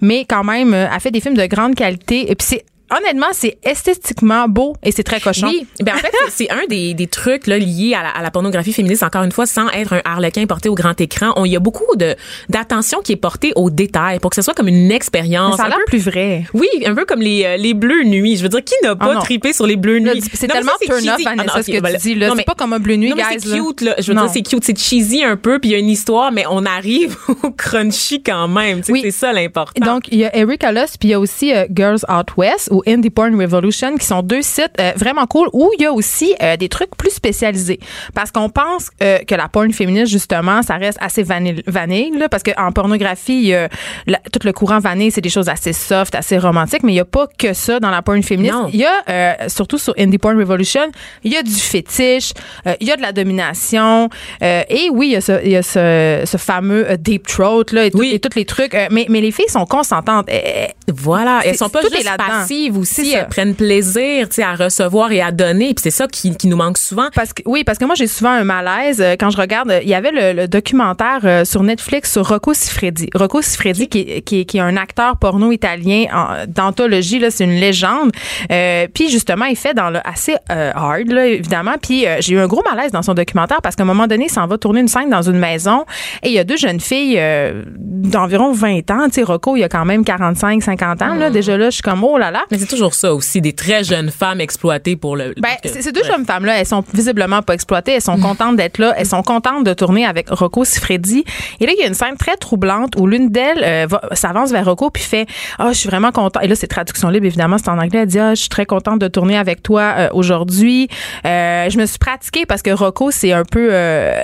[0.00, 2.64] mais quand même euh, elle fait des films de grande qualité et puis c'est
[2.96, 5.48] honnêtement, c'est esthétiquement beau et c'est très cochon.
[5.48, 8.30] Oui, ben en fait, c'est- un des, des trucs là, liés à la, à la
[8.30, 11.32] pornographie féministe, encore une fois, sans être un harlequin porté au grand écran.
[11.44, 12.14] Il y a beaucoup de
[12.48, 15.56] d'attention qui est portée aux détails pour que ce soit comme une expérience.
[15.56, 16.44] Ça a l'air plus vrai.
[16.54, 18.36] Oui, un peu comme les, euh, les bleus nuits.
[18.36, 19.20] Je veux dire, qui n'a pas non.
[19.20, 20.22] trippé sur les bleus nuits?
[20.34, 21.24] c'est tellement turn off, cheesy.
[21.24, 22.32] Vanessa, Ah, ce que ben tu dis, là.
[22.36, 23.94] C'est pas comme un bleu nuit, non, mais guys, c'est cute, là.
[23.98, 24.22] Je veux Non.
[24.24, 24.64] dire, c'est cute.
[24.64, 28.22] C'est cheesy un peu, puis il y a une histoire, mais on arrive au crunchy
[28.22, 28.82] quand même.
[28.88, 29.00] Oui.
[29.02, 29.84] C'est ça l'important.
[29.84, 32.68] Donc, il y a Eric Lust, puis il y a aussi euh, Girls Out West
[32.70, 35.92] ou Indie Porn Revolution, qui sont deux sites euh, vraiment cool où il y a
[35.92, 37.80] aussi euh, des trucs plus spécialisés.
[38.14, 42.28] Parce qu'on pense euh, que la porn féministe, justement, ça reste assez vanille, vanille là,
[42.28, 43.68] parce qu'en pornographie, il y a
[44.06, 47.00] la- tout le courant vanille, c'est des choses assez soft, assez romantiques, mais il n'y
[47.00, 48.54] a pas que ça dans la porn féministe.
[48.54, 48.68] Non.
[48.72, 50.90] Il y a, surtout sur Indie Porn Revolution,
[51.24, 52.32] il y a du fétiche,
[52.80, 54.08] il y a de la domination,
[54.40, 57.86] et oui, il y a ce, il y a ce, ce fameux deep throat, là,
[57.86, 58.10] et, tout- Oui.
[58.12, 58.76] et tous les trucs.
[58.90, 60.26] mais, mais les filles sont consentantes.
[60.28, 65.12] Eh, eh, Voilà, elles sont pas juste passives Aussi, prennent plaisir, tu sais, à recevoir
[65.12, 67.08] et à donner, puis c'est ça qui, qui nous manque souvent.
[67.14, 69.70] Parce que oui, parce que moi j'ai souvent un malaise euh, quand je regarde.
[69.70, 73.08] euh, Il y avait le, le documentaire euh, sur Netflix sur Rocco Siffredi.
[73.14, 77.58] Rocco Siffredi qui, qui, qui est un acteur porno italien en- d'anthologie là, c'est une
[77.60, 78.10] légende.
[78.50, 81.74] Euh, puis justement, il fait dans le assez euh, hard là, évidemment.
[81.80, 84.26] Puis euh, j'ai eu un gros malaise dans son documentaire parce qu'à un moment donné,
[84.26, 85.84] il s'en va tourner une scène dans une maison
[86.22, 89.04] et il y a deux jeunes filles euh, d'environ 20 ans.
[89.06, 91.30] Tu sais, Rocco, il a quand même 45, 50 ans là.
[91.30, 92.42] Déjà là, je suis comme oh là là.
[92.50, 95.34] Mais c'est toujours ça aussi, des très jeunes femmes exploitées pour le.
[95.38, 97.92] Ben, que- ces deux jeunes femmes-là, elles sont visiblement pas exploitées.
[97.92, 98.94] Elles sont contentes d'être là.
[98.96, 101.24] Elles sont contentes de tourner avec Rocco Siffredi.
[101.60, 104.50] Et là, il y a une scène très troublante où l'une d'elles euh, va- s'avance
[104.52, 105.26] vers Rocco puis fait
[105.58, 106.42] Ah, je suis vraiment contente.
[106.44, 108.00] Et là, c'est traduction libre, évidemment, c'est en anglais.
[108.00, 110.88] Elle dit Ah, je suis très contente de tourner avec toi euh, aujourd'hui.
[111.26, 114.22] Euh, je me suis pratiquée parce que Rocco, c'est un peu euh,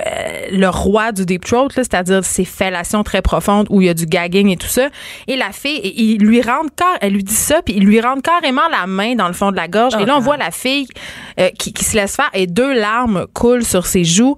[0.51, 4.05] le roi du deep throat, c'est-à-dire ses fellations très profondes où il y a du
[4.05, 4.87] gagging et tout ça.
[5.27, 8.67] Et la fille, il lui rentre car- elle lui dit ça, puis il lui carrément
[8.69, 9.95] la main dans le fond de la gorge.
[9.99, 10.87] et là, on voit la fille
[11.39, 14.35] euh, qui, qui se laisse faire et deux larmes coulent sur ses joues.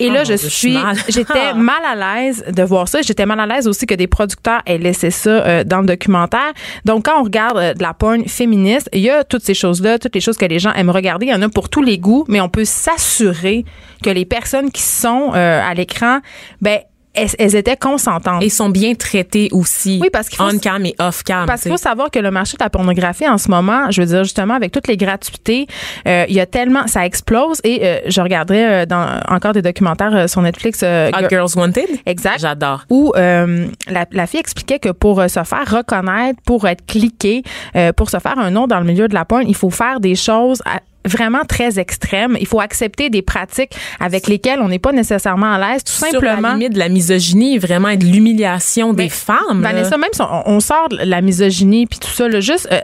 [0.00, 0.76] Et Oh là, je Dieu, suis
[1.08, 3.02] j'étais mal à l'aise de voir ça.
[3.02, 6.52] J'étais mal à l'aise aussi que des producteurs aient laissé ça euh, dans le documentaire.
[6.84, 9.98] Donc, quand on regarde euh, de la porn féministe, il y a toutes ces choses-là,
[9.98, 11.26] toutes les choses que les gens aiment regarder.
[11.26, 13.64] Il y en a pour tous les goûts, mais on peut s'assurer
[14.04, 16.20] que les personnes qui sont euh, à l'écran,
[16.60, 16.78] ben,
[17.22, 18.42] elles, elles étaient consentantes.
[18.42, 19.98] Et sont bien traitées aussi.
[20.02, 21.46] Oui, parce qu'il faut- On cam et off cam.
[21.46, 24.06] Parce qu'il faut savoir que le marché de la pornographie en ce moment, je veux
[24.06, 25.66] dire justement avec toutes les gratuités,
[26.06, 29.62] euh, il y a tellement, ça explose et euh, je regarderai euh, dans encore des
[29.62, 30.80] documentaires euh, sur Netflix.
[30.82, 31.88] euh, Hot Girl- Girls Wanted?
[32.06, 32.38] Exact.
[32.40, 32.84] J'adore.
[32.90, 37.42] Où euh, la, la fille expliquait que pour se faire reconnaître, pour être cliqué,
[37.76, 40.00] euh, pour se faire un nom dans le milieu de la porn, il faut faire
[40.00, 42.36] des choses à- vraiment très extrêmes.
[42.40, 46.08] Il faut accepter des pratiques avec lesquelles on n'est pas nécessairement à l'aise, tout Sur
[46.08, 46.48] simplement.
[46.48, 49.62] la limite de la misogynie, vraiment, et de l'humiliation des femmes.
[49.62, 49.72] là.
[49.72, 52.80] Vanessa, même si on, on sort de la misogynie puis tout ça, là, juste euh,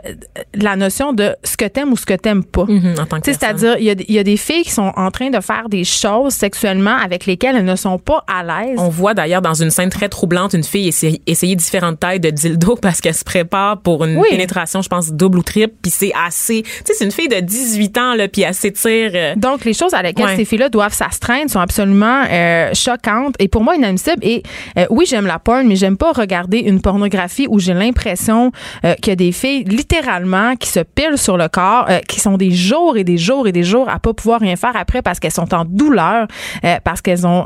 [0.53, 2.61] la notion de ce que t'aimes ou ce que t'aimes pas.
[2.63, 3.57] En tant que Tu sais, personne.
[3.59, 6.33] C'est-à-dire, il y, y a des filles qui sont en train de faire des choses
[6.33, 8.77] sexuellement avec lesquelles elles ne sont pas à l'aise.
[8.79, 12.29] On voit d'ailleurs dans une scène très troublante une fille essayer, essayer différentes tailles de
[12.29, 14.27] dildo parce qu'elle se prépare pour une Oui.
[14.31, 15.73] pénétration, je pense, double ou triple.
[15.81, 16.63] Puis c'est assez.
[16.63, 19.11] Tu sais, c'est une fille de 18 ans temps, là, puis elle s'étire.
[19.13, 20.35] euh, Donc, les choses à lesquelles Ouais.
[20.35, 24.23] ces filles-là doivent s'astreindre sont absolument euh, choquantes et pour moi inadmissibles.
[24.23, 24.43] Et
[24.77, 28.51] euh, oui, j'aime la porn, mais j'aime pas regarder une pornographie où j'ai l'impression
[29.01, 32.51] qu'il y a des filles littéralement qui se pilent sur le corps, qui sont des
[32.51, 35.31] jours et des jours et des jours à pas pouvoir rien faire après parce qu'elles
[35.31, 36.27] sont en douleur,
[36.83, 37.45] parce qu'elles ont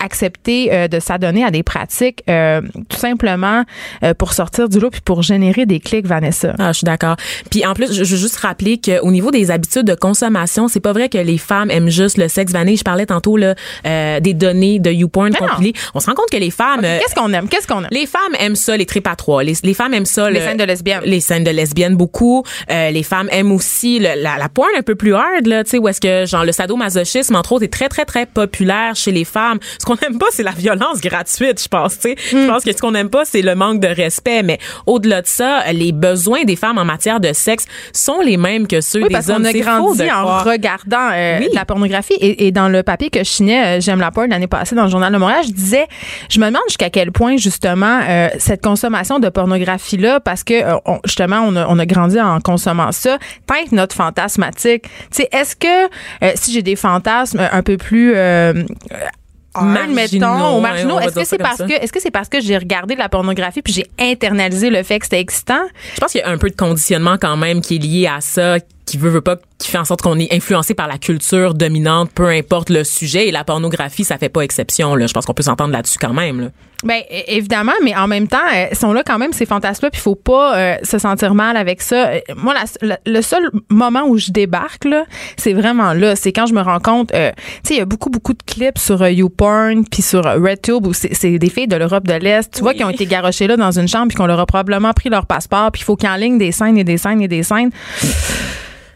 [0.00, 3.64] accepté euh, de s'adonner à des pratiques euh, tout simplement
[4.02, 6.54] euh, pour sortir du lot puis pour générer des clics, Vanessa.
[6.58, 7.16] Ah, je suis d'accord.
[7.50, 10.92] Puis en plus, je, veux juste rappeler qu'au niveau des habitudes de consommation, c'est pas
[10.92, 12.76] vrai que les femmes aiment juste le sexe vanille.
[12.76, 13.54] Je parlais tantôt là,
[13.86, 15.72] euh, des données de YouPorn compilées.
[15.94, 17.48] On se rend compte que les femmes, Qu'est-ce qu'on aime?
[17.48, 17.88] Qu'est-ce qu'on aime?
[17.90, 19.42] les femmes aiment ça, les tripes à trois.
[19.42, 20.30] Les, les femmes aiment ça.
[20.30, 21.02] Les le- scènes de lesbiennes.
[21.04, 22.42] Les scènes de lesbiennes beaucoup.
[22.70, 25.70] Euh, les femmes aiment aussi le- la, la porn un peu plus hard là, tu
[25.70, 29.12] sais, où est-ce que genre le sadomasochisme entre autres est très très très populaire chez
[29.12, 29.58] les femmes.
[29.78, 31.98] Ce qu'on aime pas, c'est la violence gratuite, je pense.
[31.98, 32.42] Tu sais, Hmm.
[32.42, 34.42] je pense que ce qu'on aime pas, c'est le manque de respect.
[34.42, 38.66] Mais au-delà de ça, les besoins des femmes en matière de sexe sont les mêmes
[38.66, 39.42] que ceux Oui, des parce hommes.
[39.42, 40.44] qu'on a grandi en croire.
[40.44, 41.48] regardant euh, Oui.
[41.52, 42.14] la pornographie.
[42.14, 44.84] Et, et dans le papier que je signais, euh, J'aime la porn l'année passée dans
[44.84, 45.86] le Journal de Montréal, je disais,
[46.28, 50.76] je me demande jusqu'à quel point, justement, euh, cette consommation de pornographie-là, parce que, euh,
[50.86, 54.82] on- justement, on a, on a grandi en consommant ça, teinte notre fantasmatique.
[54.82, 54.88] Tu
[55.22, 55.86] sais, est-ce que
[56.24, 58.12] euh, si j'ai des fantasmes un peu plus...
[59.64, 61.66] Marginaux, mettons, ouais, marginaux, est-ce que c'est parce ça.
[61.66, 64.82] que est-ce que c'est parce que j'ai regardé de la pornographie puis j'ai internalisé le
[64.82, 65.62] fait que c'était excitant?
[65.94, 68.20] Je pense qu'il y a un peu de conditionnement quand même qui est lié à
[68.20, 68.58] ça,
[68.90, 72.10] qui veut, veut pas, qui fait en sorte qu'on est influencé par la culture dominante,
[72.14, 73.28] peu importe le sujet.
[73.28, 74.94] Et la pornographie, ça fait pas exception.
[74.94, 75.06] Là.
[75.06, 76.40] Je pense qu'on peut s'entendre là-dessus quand même.
[76.40, 76.46] Là.
[76.82, 80.00] Ben é- évidemment, mais en même temps, euh, sont là quand même ces fantasmes-là, puis
[80.00, 82.08] il faut pas euh, se sentir mal avec ça.
[82.08, 85.04] Euh, Moi, la- la- le seul moment où je débarque là,
[85.36, 87.12] c'est vraiment là, c'est quand je me rends compte.
[87.14, 90.24] euh, tu sais, il y a beaucoup beaucoup de clips sur euh, YouPorn puis sur
[90.24, 93.46] RedTube où c'est des filles de l'Europe de l'Est, tu vois, qui ont été garochées
[93.46, 95.96] là dans une chambre puis qu'on leur a probablement pris leur passeport, puis il faut
[95.96, 97.70] qu'ils enlignent des scènes et des scènes et des scènes.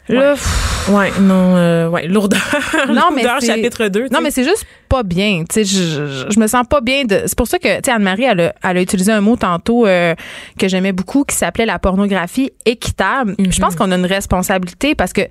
[0.09, 2.39] Là, pff, Ouais, non, euh, ouais, lourdeur.
[2.89, 4.07] Non, mais lourdeur, c'est- chapitre 2.
[4.11, 5.43] Non, mais c'est juste pas bien.
[5.49, 7.05] Tu sais, je, je, je me sens pas bien.
[7.05, 9.35] de C'est pour ça que, tu sais, Anne-Marie, elle a, elle a utilisé un mot
[9.35, 10.13] tantôt euh,
[10.59, 13.33] que j'aimais beaucoup qui s'appelait la pornographie équitable.
[13.39, 15.21] Je pense qu'on a une responsabilité parce que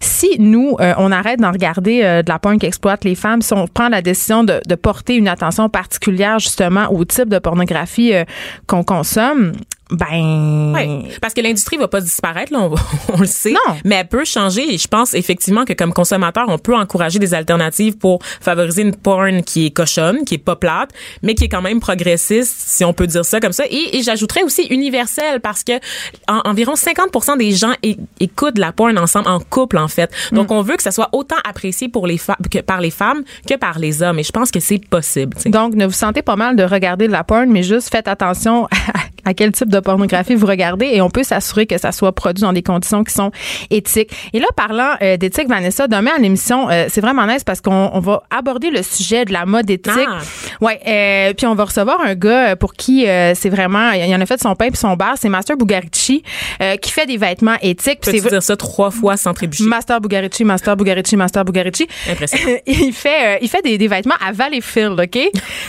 [0.00, 3.42] si nous, euh, on arrête d'en regarder euh, de la porn qui exploite les femmes,
[3.42, 7.38] si on prend la décision de, de porter une attention particulière justement au type de
[7.38, 8.24] pornographie euh,
[8.66, 9.52] qu'on consomme,
[9.90, 10.72] ben...
[10.74, 12.74] Oui, parce que l'industrie va pas disparaître, là, on,
[13.14, 13.52] on le sait.
[13.52, 13.74] Non.
[13.84, 14.74] Mais elle peut changer.
[14.74, 18.94] Et je pense effectivement que comme consommateur, on peut encourager des alternatives pour favoriser une
[18.96, 20.90] porn qui est cochonne, qui est pas plate,
[21.22, 23.64] mais qui est quand même progressiste, si on peut dire ça comme ça.
[23.70, 25.72] Et, et j'ajouterais aussi universelle parce que
[26.28, 27.72] en- environ 50% des gens
[28.20, 30.10] écoutent la porn ensemble en couple en fait.
[30.32, 32.18] Donc on veut que ça soit autant apprécié pour les
[32.50, 34.18] que par les femmes que par les hommes.
[34.18, 35.34] Et je pense que c'est possible.
[35.36, 35.50] tu sais.
[35.50, 38.66] Donc, ne vous sentez pas mal de regarder de la porn, mais juste faites attention
[39.24, 42.42] à quel type de pornographie vous regardez et on peut s'assurer que ça soit produit
[42.42, 43.30] dans des conditions qui sont
[43.70, 44.10] éthiques.
[44.32, 47.90] Et là, parlant euh, d'éthique, Vanessa, demain à l'émission, euh, c'est vraiment nice parce qu'on
[47.92, 49.92] on va aborder le sujet de la mode éthique.
[50.08, 50.18] Ah.
[50.60, 54.20] Ouais, euh, puis on va recevoir un gars euh, pour qui c'est vraiment, il en
[54.20, 56.22] a fait son pain puis son beurre, c'est Master Bugarici
[56.80, 58.00] qui fait des vêtements éthiques.
[58.00, 59.64] Peux-tu c'est dire ça trois fois sans trébucher?
[59.64, 61.86] Master Bugarici, Master Bugarici, Master Bugarici.
[62.10, 62.58] Impressionnant.
[62.66, 65.18] il fait il fait des, des vêtements à Valleyfield, OK?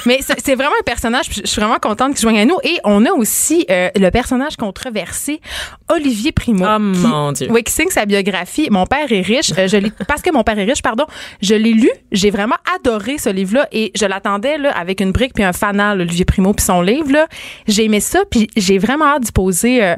[0.06, 3.06] Mais c'est vraiment un personnage, je suis vraiment contente qu'il joigne à nous et on
[3.06, 3.66] a aussi
[4.00, 5.42] le personnage controversé
[5.90, 6.66] Olivier Primo.
[6.68, 7.48] Oh, qui- mon Dieu.
[7.50, 8.68] Oui, qui signe sa biographie.
[8.72, 11.06] Mon père est riche, euh, je l'ai parce que mon père est riche, pardon,
[11.42, 15.34] je l'ai lu, j'ai vraiment adoré ce livre-là et je l'attendais là avec une brique
[15.34, 17.28] puis un fanal Olivier Primo puis son livre là.
[17.68, 19.96] J'ai aimé ça puis j'ai vraiment hâte d'y poser euh,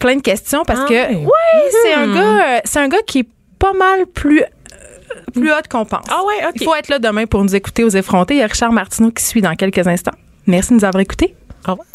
[0.00, 1.26] plein de questions parce Ah que oui.
[1.82, 4.42] c'est un gars euh, c'est un gars qui est pas mal plus
[5.32, 6.04] plus haute qu'on pense.
[6.10, 6.52] Ah ouais, OK.
[6.60, 8.34] Il faut être là demain pour nous écouter aux effrontés.
[8.34, 10.12] Il y a Richard Martineau qui suit dans quelques instants.
[10.46, 11.34] Merci de nous avoir écoutés.
[11.66, 11.86] Au revoir.